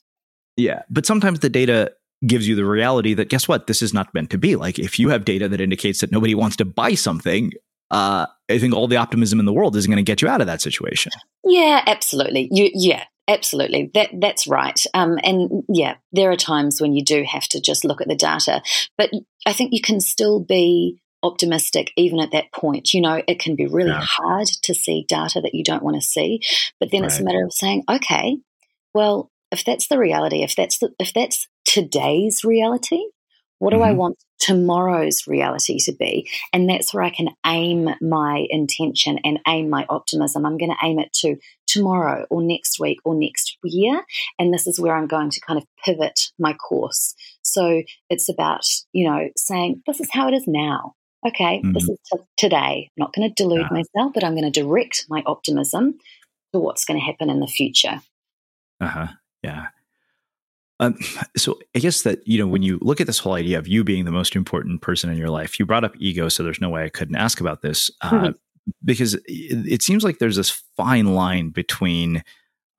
[0.56, 0.82] Yeah.
[0.88, 1.92] But sometimes the data
[2.26, 3.66] gives you the reality that guess what?
[3.66, 4.56] This is not meant to be.
[4.56, 7.52] Like if you have data that indicates that nobody wants to buy something,
[7.94, 10.40] uh, I think all the optimism in the world isn't going to get you out
[10.40, 11.12] of that situation.
[11.44, 12.48] Yeah, absolutely.
[12.50, 14.78] You, yeah, Absolutely, that that's right.
[14.92, 18.14] Um, and yeah, there are times when you do have to just look at the
[18.14, 18.60] data,
[18.98, 19.08] but
[19.46, 22.92] I think you can still be optimistic even at that point.
[22.92, 24.04] You know, it can be really yeah.
[24.04, 26.40] hard to see data that you don't want to see,
[26.78, 27.10] but then right.
[27.10, 28.36] it's a matter of saying, okay,
[28.92, 33.00] well, if that's the reality, if that's the, if that's today's reality,
[33.64, 33.86] what do mm-hmm.
[33.86, 36.28] I want tomorrow's reality to be?
[36.52, 40.44] And that's where I can aim my intention and aim my optimism.
[40.44, 41.36] I'm going to aim it to
[41.66, 44.02] tomorrow or next week or next year.
[44.38, 47.14] And this is where I'm going to kind of pivot my course.
[47.40, 50.94] So it's about, you know, saying, this is how it is now.
[51.26, 51.72] Okay, mm-hmm.
[51.72, 52.90] this is t- today.
[52.90, 53.76] I'm not going to delude uh-huh.
[53.76, 55.94] myself, but I'm going to direct my optimism
[56.52, 58.02] to what's going to happen in the future.
[58.78, 59.06] Uh huh.
[59.42, 59.68] Yeah.
[60.80, 60.96] Um,
[61.36, 63.84] so I guess that you know when you look at this whole idea of you
[63.84, 66.70] being the most important person in your life, you brought up ego, so there's no
[66.70, 68.30] way I couldn't ask about this uh, mm-hmm.
[68.84, 72.24] because it, it, seems like there's this fine line between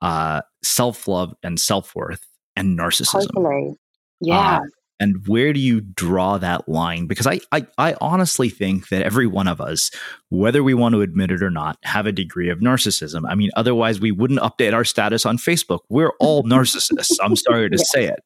[0.01, 2.25] uh, self love and self worth
[2.55, 3.27] and narcissism.
[3.33, 3.75] Totally.
[4.19, 4.57] Yeah.
[4.57, 4.61] Uh,
[4.99, 7.07] and where do you draw that line?
[7.07, 9.91] Because I, I, I honestly think that every one of us
[10.29, 13.23] whether we want to admit it or not have a degree of narcissism.
[13.27, 15.79] I mean otherwise we wouldn't update our status on facebook.
[15.89, 17.17] We're all narcissists.
[17.21, 18.19] I'm sorry to say it.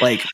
[0.00, 0.24] Like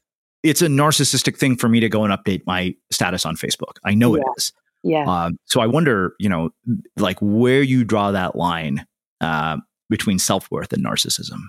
[0.42, 3.76] it's a narcissistic thing for me to go and update my status on facebook.
[3.84, 4.22] I know yeah.
[4.22, 4.52] it is.
[4.82, 5.04] Yeah.
[5.04, 6.50] Um, so i wonder you know
[6.96, 8.86] like where you draw that line
[9.20, 9.58] uh,
[9.90, 11.40] between self-worth and narcissism.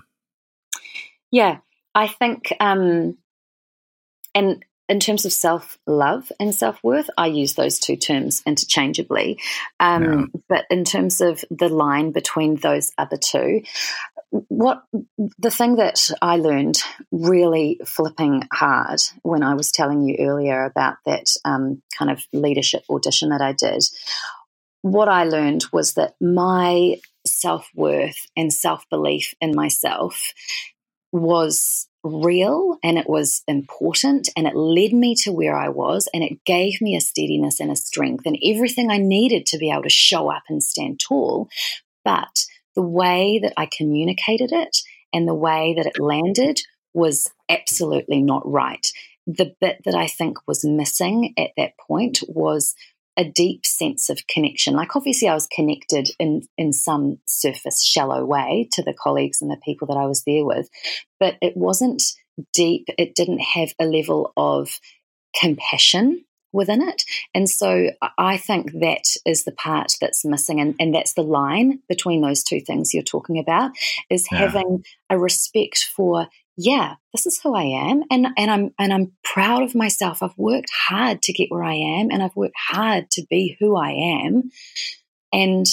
[1.30, 1.58] Yeah.
[1.94, 3.16] I think um
[4.34, 9.38] and in terms of self love and self worth, I use those two terms interchangeably.
[9.80, 10.40] Um, yeah.
[10.48, 13.62] But in terms of the line between those other two,
[14.30, 14.82] what
[15.38, 16.78] the thing that I learned
[17.10, 22.84] really flipping hard when I was telling you earlier about that um, kind of leadership
[22.90, 23.82] audition that I did,
[24.82, 30.32] what I learned was that my self worth and self belief in myself
[31.12, 36.24] was real and it was important and it led me to where I was and
[36.24, 39.84] it gave me a steadiness and a strength and everything I needed to be able
[39.84, 41.48] to show up and stand tall.
[42.04, 42.44] But
[42.74, 44.78] the way that I communicated it
[45.12, 46.60] and the way that it landed
[46.94, 48.86] was absolutely not right.
[49.26, 52.74] The bit that I think was missing at that point was
[53.16, 54.74] a deep sense of connection.
[54.74, 59.50] Like obviously I was connected in in some surface shallow way to the colleagues and
[59.50, 60.68] the people that I was there with,
[61.20, 62.02] but it wasn't
[62.54, 62.88] deep.
[62.98, 64.80] It didn't have a level of
[65.38, 67.02] compassion within it.
[67.34, 70.60] And so I think that is the part that's missing.
[70.60, 73.72] And, and that's the line between those two things you're talking about
[74.10, 74.38] is yeah.
[74.38, 79.12] having a respect for yeah, this is who I am and and I'm and I'm
[79.24, 80.22] proud of myself.
[80.22, 83.76] I've worked hard to get where I am and I've worked hard to be who
[83.76, 83.90] I
[84.24, 84.50] am.
[85.32, 85.66] And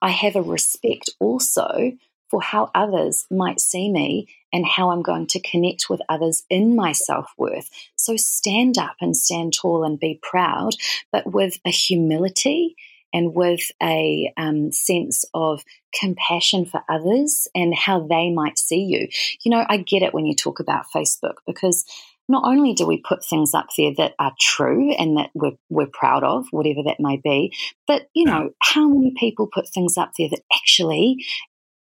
[0.00, 1.92] I have a respect also
[2.30, 6.76] for how others might see me and how I'm going to connect with others in
[6.76, 7.68] my self worth.
[7.96, 10.74] So stand up and stand tall and be proud,
[11.10, 12.76] but with a humility
[13.14, 15.64] and with a um, sense of
[15.98, 19.08] compassion for others and how they might see you.
[19.42, 21.86] You know, I get it when you talk about Facebook because
[22.28, 25.86] not only do we put things up there that are true and that we're, we're
[25.86, 27.54] proud of, whatever that may be,
[27.86, 31.24] but, you know, how many people put things up there that actually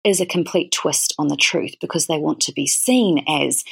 [0.03, 3.63] is a complete twist on the truth because they want to be seen as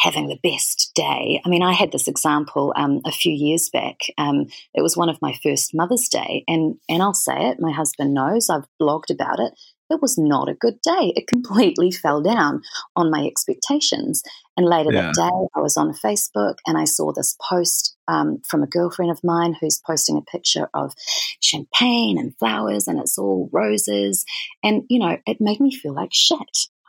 [0.00, 1.40] having the best day.
[1.44, 3.98] I mean, I had this example um, a few years back.
[4.16, 7.60] Um, it was one of my first Mother's Day, and and I'll say it.
[7.60, 8.48] My husband knows.
[8.48, 9.52] I've blogged about it.
[9.90, 11.12] It was not a good day.
[11.16, 12.62] It completely fell down
[12.96, 14.22] on my expectations.
[14.56, 15.02] And later yeah.
[15.02, 19.10] that day, I was on Facebook and I saw this post um, from a girlfriend
[19.10, 20.94] of mine who's posting a picture of
[21.40, 24.24] champagne and flowers, and it's all roses.
[24.62, 26.38] And you know, it made me feel like shit.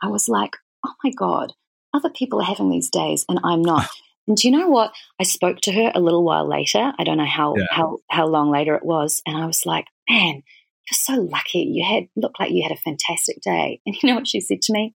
[0.02, 1.52] I was like, oh my god
[1.94, 3.88] other people are having these days and I'm not.
[4.28, 4.92] and do you know what?
[5.20, 6.92] I spoke to her a little while later.
[6.98, 7.66] I don't know how yeah.
[7.70, 11.60] how how long later it was, and I was like, "Man, you're so lucky.
[11.60, 14.62] You had looked like you had a fantastic day." And you know what she said
[14.62, 14.94] to me?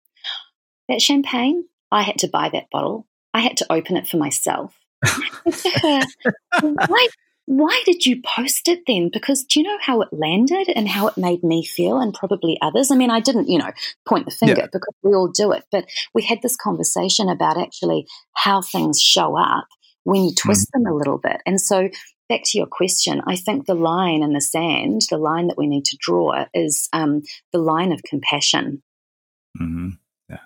[0.90, 3.08] That champagne, I had to buy that bottle.
[3.34, 4.74] I had to open it for myself.
[6.62, 7.08] why,
[7.46, 9.10] why did you post it then?
[9.14, 12.58] Because do you know how it landed and how it made me feel and probably
[12.62, 12.90] others?
[12.90, 13.72] I mean, I didn't, you know,
[14.08, 14.68] point the finger yeah.
[14.72, 19.38] because we all do it, but we had this conversation about actually how things show
[19.38, 19.68] up
[20.04, 20.72] when you twist mm.
[20.74, 21.42] them a little bit.
[21.46, 21.90] And so
[22.28, 25.68] back to your question, I think the line in the sand, the line that we
[25.68, 27.22] need to draw is um,
[27.54, 28.82] the line of compassion.
[29.60, 29.90] Mm-hmm.
[30.30, 30.38] Yeah.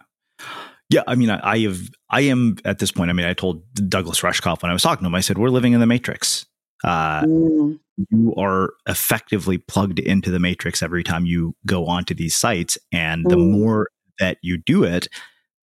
[0.89, 1.79] Yeah, I mean, I, I, have,
[2.09, 3.09] I am at this point.
[3.09, 5.49] I mean, I told Douglas Rushkoff when I was talking to him, I said, "We're
[5.49, 6.47] living in the matrix.
[6.83, 7.79] Uh, mm.
[8.09, 13.25] You are effectively plugged into the matrix every time you go onto these sites, and
[13.25, 13.29] mm.
[13.29, 15.07] the more that you do it,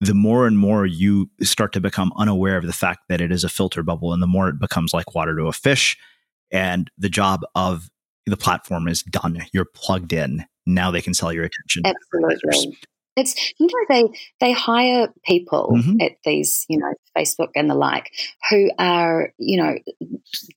[0.01, 3.45] the more and more you start to become unaware of the fact that it is
[3.45, 5.97] a filter bubble, and the more it becomes like water to a fish.
[6.53, 7.89] And the job of
[8.27, 9.45] the platform is done.
[9.53, 10.45] You're plugged in.
[10.67, 11.85] Now they can sell your attention.
[11.87, 12.77] Absolutely.
[13.17, 16.01] It's you know they they hire people mm-hmm.
[16.01, 18.11] at these you know Facebook and the like
[18.51, 19.77] who are you know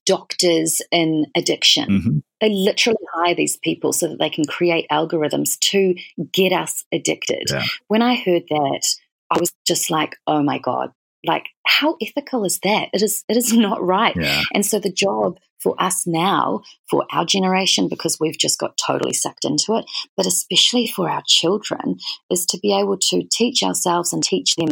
[0.05, 1.89] doctors in addiction.
[1.89, 2.17] Mm-hmm.
[2.41, 5.95] They literally hire these people so that they can create algorithms to
[6.31, 7.43] get us addicted.
[7.49, 7.63] Yeah.
[7.87, 8.81] When I heard that,
[9.29, 10.91] I was just like, oh my god,
[11.25, 12.89] like how ethical is that?
[12.93, 14.15] It is it is not right.
[14.15, 14.43] Yeah.
[14.53, 19.13] And so the job for us now, for our generation, because we've just got totally
[19.13, 19.85] sucked into it,
[20.15, 21.97] but especially for our children,
[22.31, 24.69] is to be able to teach ourselves and teach them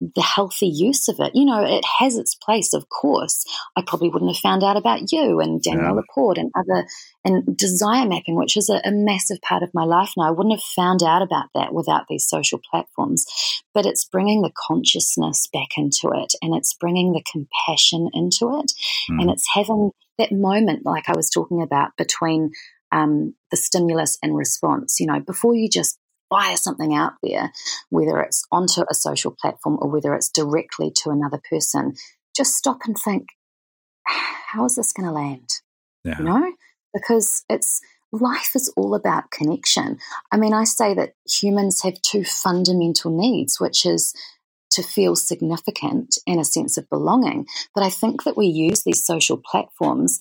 [0.00, 1.32] the healthy use of it.
[1.34, 3.44] You know, it has its place, of course.
[3.76, 6.00] I probably wouldn't have found out about you and Danielle yeah.
[6.00, 6.86] LaPorte and other
[7.22, 10.26] and desire mapping, which is a, a, massive part of my life now.
[10.26, 13.26] I wouldn't have found out about that without these social platforms.
[13.74, 18.72] But it's bringing the consciousness back into it and it's bringing the compassion into it.
[19.10, 19.20] Mm.
[19.20, 19.90] And it's having
[20.20, 22.52] that moment, like I was talking about, between
[22.92, 25.00] um, the stimulus and response.
[25.00, 25.98] You know, before you just
[26.28, 27.52] fire something out there,
[27.90, 31.94] whether it's onto a social platform or whether it's directly to another person,
[32.36, 33.28] just stop and think,
[34.04, 35.48] how is this going to land?
[36.04, 36.18] Yeah.
[36.18, 36.52] You know,
[36.94, 37.80] because it's
[38.12, 39.98] life is all about connection.
[40.32, 44.14] I mean, I say that humans have two fundamental needs, which is
[44.72, 47.46] to feel significant and a sense of belonging.
[47.74, 50.20] But I think that we use these social platforms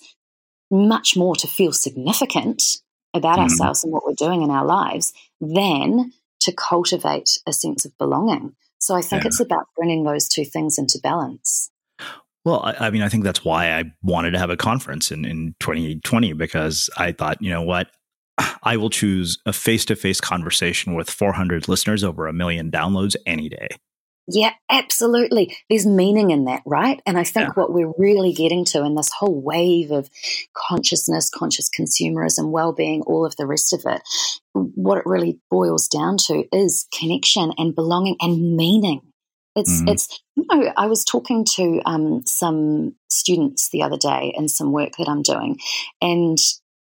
[0.71, 2.77] much more to feel significant
[3.13, 3.43] about mm-hmm.
[3.43, 8.55] ourselves and what we're doing in our lives than to cultivate a sense of belonging.
[8.79, 9.27] So I think yeah.
[9.27, 11.69] it's about bringing those two things into balance.
[12.45, 15.25] Well, I, I, mean, I think that's why I wanted to have a conference in,
[15.25, 17.89] in 2020 because I thought, you know what?
[18.63, 23.15] I will choose a face to face conversation with 400 listeners over a million downloads
[23.25, 23.67] any day.
[24.31, 25.57] Yeah, absolutely.
[25.69, 27.01] There's meaning in that, right?
[27.05, 27.53] And I think yeah.
[27.53, 30.09] what we're really getting to in this whole wave of
[30.55, 34.01] consciousness, conscious consumerism, well being, all of the rest of it,
[34.53, 39.01] what it really boils down to is connection and belonging and meaning.
[39.55, 39.89] It's, mm-hmm.
[39.89, 44.71] it's, you know, I was talking to um, some students the other day in some
[44.71, 45.57] work that I'm doing,
[46.01, 46.37] and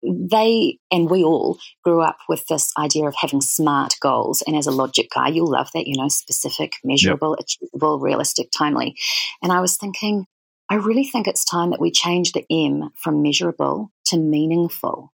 [0.03, 4.41] they and we all grew up with this idea of having smart goals.
[4.45, 7.45] And as a logic guy, you'll love that, you know, specific, measurable, yep.
[7.45, 8.95] achievable, realistic, timely.
[9.41, 10.25] And I was thinking,
[10.69, 15.11] I really think it's time that we change the M from measurable to meaningful.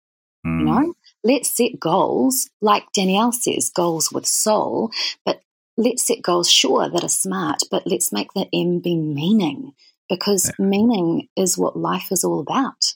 [0.46, 0.60] Mm.
[0.60, 4.92] You know, let's set goals, like Danielle says, goals with soul,
[5.26, 5.42] but
[5.78, 9.74] let's set goals, sure, that are smart, but let's make the M be meaning
[10.10, 10.66] because yeah.
[10.66, 12.96] meaning is what life is all about.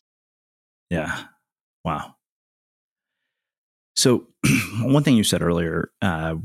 [0.90, 1.26] Yeah.
[1.86, 2.16] Wow.
[3.96, 4.28] So,
[4.82, 6.36] one thing you said earlier uh,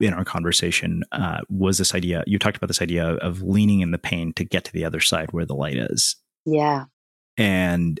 [0.00, 2.24] in our conversation uh, was this idea.
[2.26, 5.00] You talked about this idea of leaning in the pain to get to the other
[5.00, 6.16] side where the light is.
[6.46, 6.86] Yeah.
[7.36, 8.00] And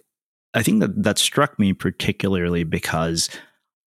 [0.54, 3.28] I think that that struck me particularly because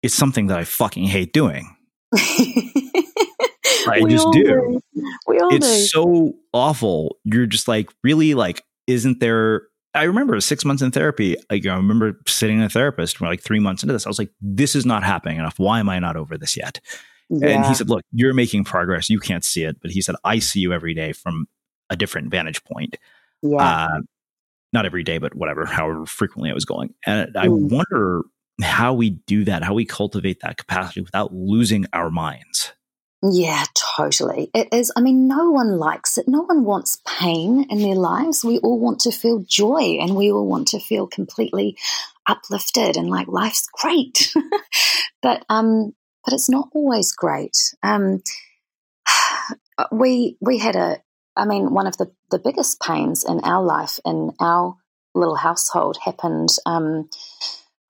[0.01, 1.75] it's something that I fucking hate doing.
[2.15, 4.43] I we just do.
[4.43, 4.79] do.
[5.27, 5.85] We all it's do.
[5.85, 7.17] so awful.
[7.23, 9.63] You're just like, really, like, isn't there
[9.93, 11.35] I remember six months in therapy.
[11.51, 14.05] Like, I remember sitting in a therapist for like three months into this.
[14.05, 15.59] I was like, this is not happening enough.
[15.59, 16.79] Why am I not over this yet?
[17.29, 17.49] Yeah.
[17.49, 19.09] And he said, look, you're making progress.
[19.09, 19.79] You can't see it.
[19.81, 21.47] But he said, I see you every day from
[21.89, 22.97] a different vantage point.
[23.41, 23.57] Yeah.
[23.57, 23.99] Uh,
[24.71, 26.93] not every day, but whatever, however frequently I was going.
[27.05, 27.69] And I mm.
[27.69, 28.23] wonder
[28.61, 32.73] how we do that, how we cultivate that capacity without losing our minds.
[33.25, 34.51] Yeah, totally.
[34.53, 34.91] It is.
[34.97, 36.27] I mean, no one likes it.
[36.27, 38.43] No one wants pain in their lives.
[38.43, 41.77] We all want to feel joy and we all want to feel completely
[42.27, 44.33] uplifted and like life's great.
[45.21, 45.93] but um
[46.25, 47.57] but it's not always great.
[47.81, 48.21] Um
[49.91, 51.01] we we had a
[51.35, 54.75] I mean, one of the, the biggest pains in our life in our
[55.15, 57.09] little household happened um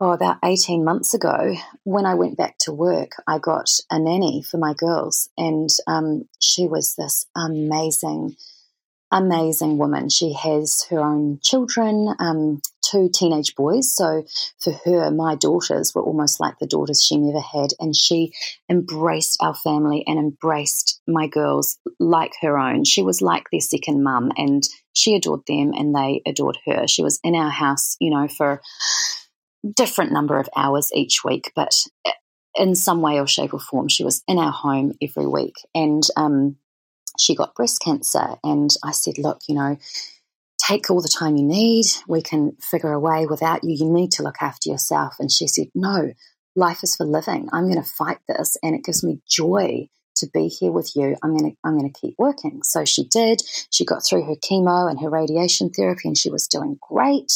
[0.04, 4.44] oh, about 18 months ago, when I went back to work, I got a nanny
[4.44, 8.36] for my girls, and um, she was this amazing,
[9.12, 10.10] amazing woman.
[10.10, 13.96] She has her own children, um, two teenage boys.
[13.96, 14.26] So
[14.60, 17.70] for her, my daughters were almost like the daughters she never had.
[17.80, 18.34] And she
[18.70, 22.84] embraced our family and embraced my girls like her own.
[22.84, 26.88] She was like their second mum and she adored them and they adored her.
[26.88, 28.62] She was in our house, you know, for
[29.76, 31.74] different number of hours each week, but
[32.56, 35.56] in some way or shape or form, she was in our home every week.
[35.74, 36.58] And um,
[37.18, 38.36] she got breast cancer.
[38.44, 39.78] And I said, look, you know,
[40.60, 41.86] take all the time you need.
[42.08, 43.76] We can figure a way without you.
[43.76, 45.16] You need to look after yourself.
[45.20, 46.14] And she said, no,
[46.56, 47.50] life is for living.
[47.52, 48.58] I'm going to fight this.
[48.62, 51.16] And it gives me joy to be here with you.
[51.24, 52.62] I'm going to, I'm going to keep working.
[52.64, 53.42] So she did.
[53.72, 57.32] She got through her chemo and her radiation therapy and she was doing great.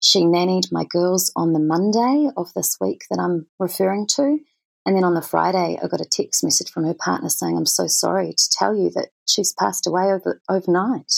[0.00, 4.38] She nannied my girls on the Monday of this week that I'm referring to.
[4.86, 7.66] And then on the Friday, I got a text message from her partner saying, I'm
[7.66, 11.12] so sorry to tell you that she's passed away over, overnight.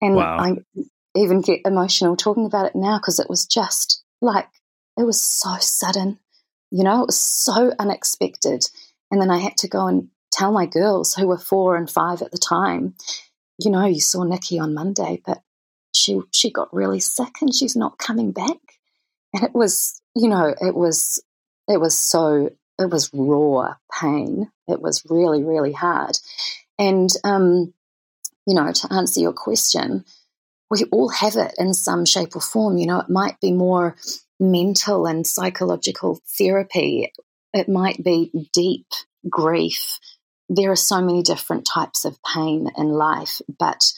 [0.00, 0.36] And wow.
[0.38, 0.56] I
[1.14, 4.48] even get emotional talking about it now because it was just like,
[4.98, 6.18] it was so sudden.
[6.70, 8.64] You know, it was so unexpected.
[9.10, 12.22] And then I had to go and tell my girls, who were four and five
[12.22, 12.94] at the time,
[13.58, 15.42] you know, you saw Nikki on Monday, but
[15.92, 18.58] she she got really sick and she's not coming back.
[19.34, 21.22] And it was, you know, it was
[21.68, 24.50] it was so it was raw pain.
[24.68, 26.18] It was really, really hard.
[26.78, 27.72] And um,
[28.46, 30.04] you know, to answer your question,
[30.70, 32.78] we all have it in some shape or form.
[32.78, 33.96] You know, it might be more
[34.40, 37.12] mental and psychological therapy.
[37.52, 38.86] It might be deep
[39.28, 39.98] grief.
[40.48, 43.92] There are so many different types of pain in life, but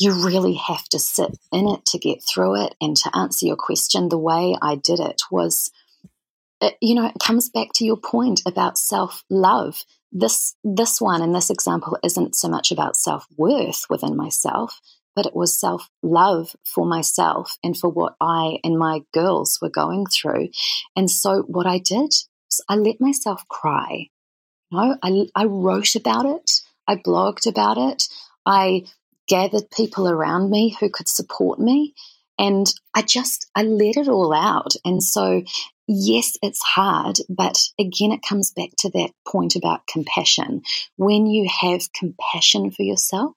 [0.00, 2.74] you really have to sit in it to get through it.
[2.80, 5.70] And to answer your question, the way I did it was,
[6.62, 9.84] it, you know, it comes back to your point about self love.
[10.10, 14.80] This this one in this example isn't so much about self worth within myself,
[15.14, 19.70] but it was self love for myself and for what I and my girls were
[19.70, 20.48] going through.
[20.96, 24.08] And so what I did was I let myself cry.
[24.70, 26.62] You know, I, I wrote about it.
[26.88, 28.04] I blogged about it.
[28.46, 28.84] I
[29.30, 31.94] gathered people around me who could support me.
[32.38, 34.72] And I just, I let it all out.
[34.84, 35.42] And so,
[35.86, 40.62] yes, it's hard, but again, it comes back to that point about compassion.
[40.96, 43.36] When you have compassion for yourself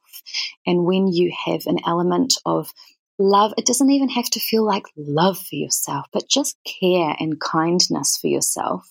[0.66, 2.72] and when you have an element of
[3.20, 7.40] love, it doesn't even have to feel like love for yourself, but just care and
[7.40, 8.90] kindness for yourself,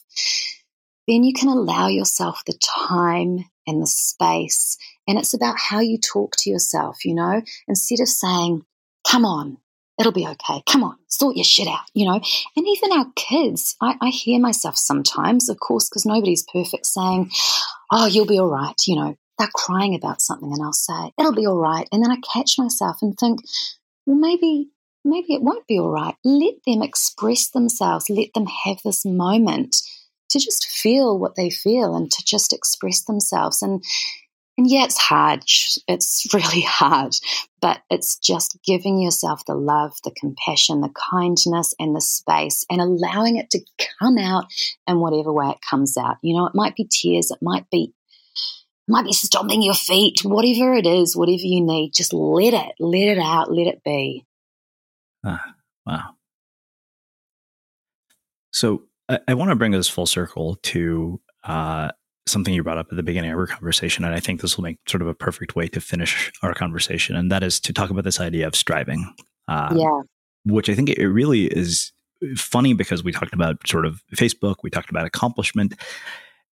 [1.09, 4.77] then you can allow yourself the time and the space
[5.07, 8.63] and it's about how you talk to yourself, you know, instead of saying,
[9.07, 9.59] come on,
[9.99, 10.63] it'll be okay.
[10.69, 12.21] Come on, sort your shit out, you know.
[12.57, 17.31] And even our kids, I, I hear myself sometimes, of course, because nobody's perfect, saying,
[17.91, 19.17] oh, you'll be all right, you know.
[19.39, 21.89] They're crying about something, and I'll say, it'll be all right.
[21.91, 23.41] And then I catch myself and think,
[24.07, 24.69] well, maybe.
[25.05, 26.15] Maybe it won't be all right.
[26.23, 28.09] Let them express themselves.
[28.09, 29.75] Let them have this moment
[30.31, 33.63] to just feel what they feel and to just express themselves.
[33.63, 33.83] And
[34.59, 35.43] and yeah, it's hard.
[35.89, 37.15] It's really hard,
[37.61, 42.81] but it's just giving yourself the love, the compassion, the kindness, and the space, and
[42.81, 43.61] allowing it to
[43.99, 44.45] come out
[44.87, 46.17] in whatever way it comes out.
[46.23, 47.95] You know, it might be tears, it might be
[48.89, 52.73] it might be stomping your feet, whatever it is, whatever you need, just let it,
[52.81, 54.27] let it out, let it be.
[55.25, 55.55] Ah,
[55.87, 56.17] wow.
[58.53, 61.93] So I, I want to bring this full circle to uh,
[62.33, 64.65] something you brought up at the beginning of our conversation, and I think this will
[64.65, 67.91] make sort of a perfect way to finish our conversation, and that is to talk
[67.91, 69.15] about this idea of striving.
[69.49, 70.01] Um, yeah.
[70.45, 71.93] Which I think it really is
[72.37, 75.75] funny because we talked about sort of Facebook, we talked about accomplishment,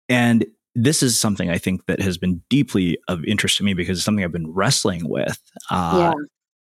[0.09, 0.45] and
[0.75, 4.05] this is something I think that has been deeply of interest to me because it's
[4.05, 5.39] something I've been wrestling with
[5.71, 6.23] uh, yeah.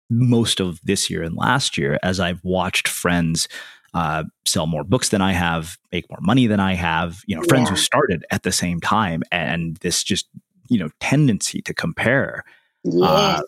[0.09, 3.47] most of this year and last year as I've watched friends
[3.93, 7.21] uh, sell more books than I have, make more money than I have.
[7.27, 7.71] You know, friends yeah.
[7.71, 10.27] who started at the same time, and this just
[10.69, 12.43] you know tendency to compare,
[12.83, 13.41] yeah, uh,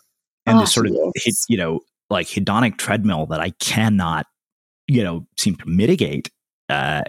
[0.46, 1.44] and oh, this sort of yes.
[1.48, 1.80] you know
[2.10, 4.26] like hedonic treadmill that I cannot
[4.86, 6.30] you know seem to mitigate
[6.68, 7.02] uh,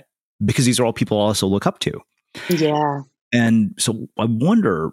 [0.44, 2.00] because these are all people I also look up to.
[2.50, 3.02] Yeah,
[3.34, 4.92] and so I wonder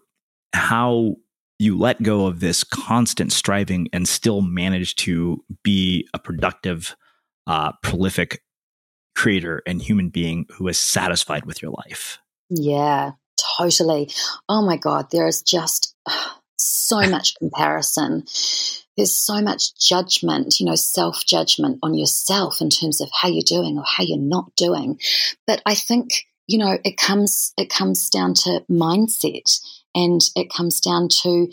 [0.55, 1.17] how
[1.59, 6.97] you let go of this constant striving and still manage to be a productive
[7.47, 8.43] uh, prolific
[9.15, 12.19] creator and human being who is satisfied with your life.
[12.51, 13.13] Yeah,
[13.57, 14.11] totally.
[14.49, 15.95] Oh my God, there is just
[16.57, 18.25] so much comparison.
[18.97, 23.43] There's so much judgment, you know, self judgment on yourself in terms of how you're
[23.45, 25.01] doing or how you're not doing.
[25.47, 29.61] But I think, you know, it comes it comes down to mindset
[29.95, 31.49] and it comes down to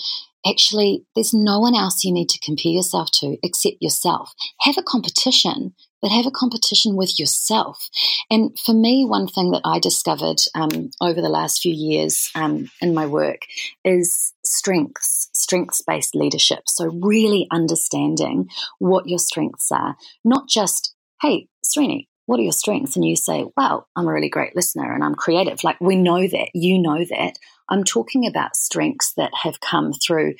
[0.45, 4.33] actually, there's no one else you need to compare yourself to except yourself.
[4.61, 7.89] Have a competition, but have a competition with yourself.
[8.29, 12.69] And for me, one thing that I discovered um, over the last few years um,
[12.81, 13.41] in my work
[13.83, 16.63] is strengths, strengths based leadership.
[16.67, 22.95] So, really understanding what your strengths are, not just, hey, Srini, what are your strengths?
[22.95, 25.63] And you say, well, I'm a really great listener and I'm creative.
[25.63, 27.33] Like we know that, you know that.
[27.69, 30.35] I'm talking about strengths that have come through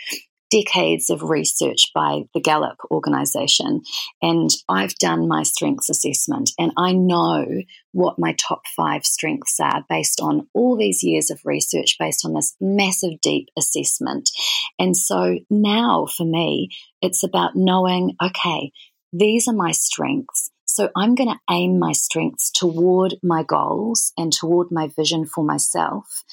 [0.49, 3.81] decades of research by the Gallup organization.
[4.21, 7.45] And I've done my strengths assessment and I know
[7.91, 12.33] what my top five strengths are based on all these years of research, based on
[12.33, 14.29] this massive, deep assessment.
[14.77, 16.69] And so now for me,
[17.01, 18.71] it's about knowing, okay,
[19.13, 20.51] these are my strengths.
[20.65, 25.43] So I'm going to aim my strengths toward my goals and toward my vision for
[25.43, 26.23] myself.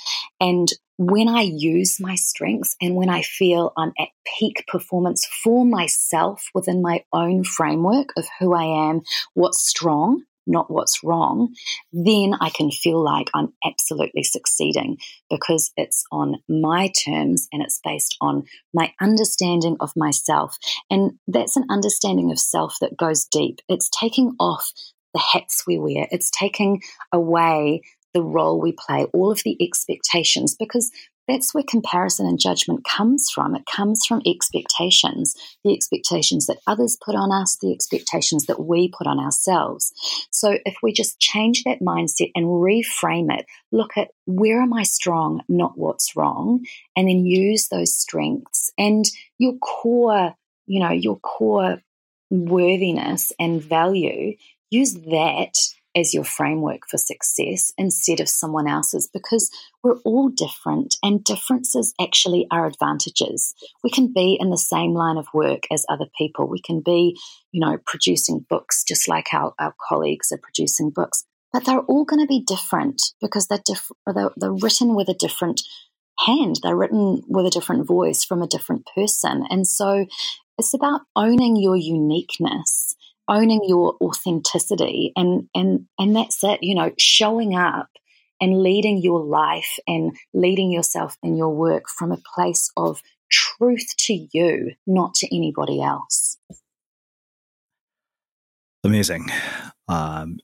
[0.41, 0.69] And
[0.99, 6.45] when I use my strengths and when I feel I'm at peak performance for myself
[6.55, 9.03] within my own framework of who I am,
[9.35, 11.55] what's strong, not what's wrong,
[11.93, 17.81] then I can feel like I'm absolutely succeeding because it's on my terms and it's
[17.85, 20.57] based on my understanding of myself.
[20.91, 23.59] And that's an understanding of self that goes deep.
[23.69, 24.71] It's taking off
[25.15, 26.83] the hats we wear, it's taking
[27.13, 27.81] away
[28.17, 30.91] the role we play, all of the expectations, because
[31.29, 33.55] that's where comparison and judgment comes from.
[33.55, 38.89] It comes from expectations, the expectations that others put on us, the expectations that we
[38.97, 39.93] put on ourselves.
[40.31, 44.85] So if we just change that mindset and reframe it, look at where am I
[44.85, 46.65] strong, not what's wrong,
[46.97, 49.05] and then use those strengths and
[49.37, 50.35] your core,
[50.67, 51.83] you know, your core
[52.31, 54.37] worthiness and value,
[54.71, 55.53] use that
[55.97, 59.51] as your framework for success instead of someone else's because
[59.83, 63.55] we're all different and differences actually are advantages.
[63.83, 66.49] We can be in the same line of work as other people.
[66.49, 67.19] We can be,
[67.51, 72.05] you know, producing books just like our, our colleagues are producing books, but they're all
[72.05, 75.63] going to be different because they're, diff- they're, they're written with a different
[76.19, 76.61] hand.
[76.63, 79.45] They're written with a different voice from a different person.
[79.49, 80.07] And so
[80.59, 82.96] it's about owning your uniqueness
[83.29, 87.89] owning your authenticity and and and that's it you know showing up
[88.41, 93.01] and leading your life and leading yourself in your work from a place of
[93.31, 96.39] truth to you not to anybody else.
[98.85, 99.29] Amazing.
[99.89, 100.39] Um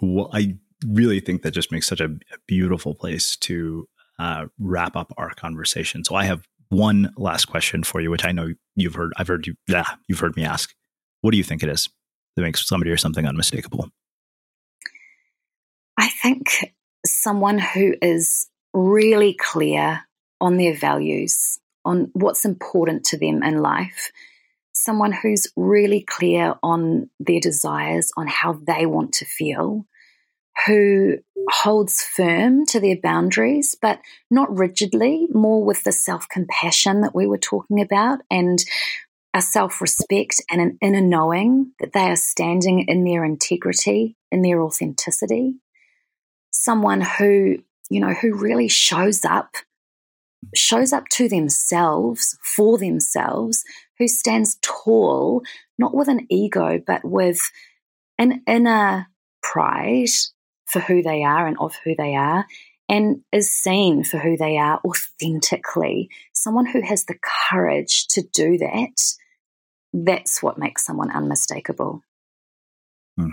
[0.00, 0.56] well i
[0.86, 3.86] really think that just makes such a, a beautiful place to
[4.18, 6.04] uh, wrap up our conversation.
[6.04, 9.46] So i have one last question for you which i know you've heard i've heard
[9.46, 10.74] you yeah you've heard me ask.
[11.20, 11.88] What do you think it is
[12.36, 13.90] that makes somebody or something unmistakable?
[15.98, 16.72] I think
[17.04, 20.02] someone who is really clear
[20.40, 24.10] on their values, on what's important to them in life,
[24.72, 29.86] someone who's really clear on their desires, on how they want to feel,
[30.66, 31.18] who
[31.50, 37.26] holds firm to their boundaries, but not rigidly, more with the self compassion that we
[37.26, 38.64] were talking about and
[39.34, 44.42] a self respect and an inner knowing that they are standing in their integrity, in
[44.42, 45.54] their authenticity.
[46.50, 47.58] Someone who,
[47.88, 49.54] you know, who really shows up,
[50.54, 53.64] shows up to themselves, for themselves,
[53.98, 55.42] who stands tall,
[55.78, 57.40] not with an ego, but with
[58.18, 59.06] an inner
[59.42, 60.08] pride
[60.66, 62.46] for who they are and of who they are,
[62.88, 66.10] and is seen for who they are authentically.
[66.34, 67.18] Someone who has the
[67.48, 68.90] courage to do that
[69.92, 72.02] that's what makes someone unmistakable.
[73.16, 73.30] Hmm.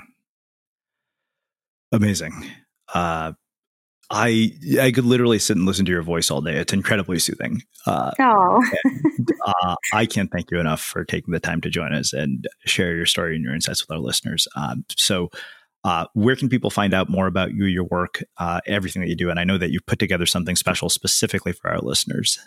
[1.91, 2.33] Amazing.
[2.93, 3.33] Uh,
[4.11, 4.51] I
[4.81, 6.55] I could literally sit and listen to your voice all day.
[6.55, 7.61] It's incredibly soothing.
[7.85, 8.63] Uh, oh,
[9.45, 12.95] uh, I can't thank you enough for taking the time to join us and share
[12.95, 14.47] your story and your insights with our listeners.
[14.55, 15.29] Um, so,
[15.83, 19.15] uh, where can people find out more about you, your work, uh, everything that you
[19.15, 19.29] do?
[19.29, 22.39] And I know that you put together something special specifically for our listeners.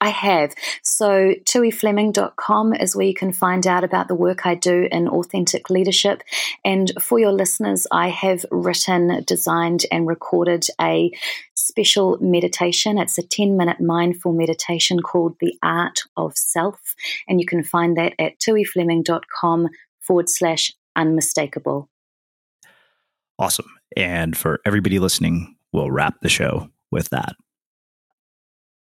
[0.00, 0.54] I have.
[0.82, 5.70] So, tuifleming.com is where you can find out about the work I do in authentic
[5.70, 6.22] leadership.
[6.64, 11.12] And for your listeners, I have written, designed, and recorded a
[11.54, 12.98] special meditation.
[12.98, 16.94] It's a 10 minute mindful meditation called The Art of Self.
[17.28, 19.68] And you can find that at tuifleming.com
[20.00, 21.88] forward slash unmistakable.
[23.38, 23.70] Awesome.
[23.96, 27.34] And for everybody listening, we'll wrap the show with that.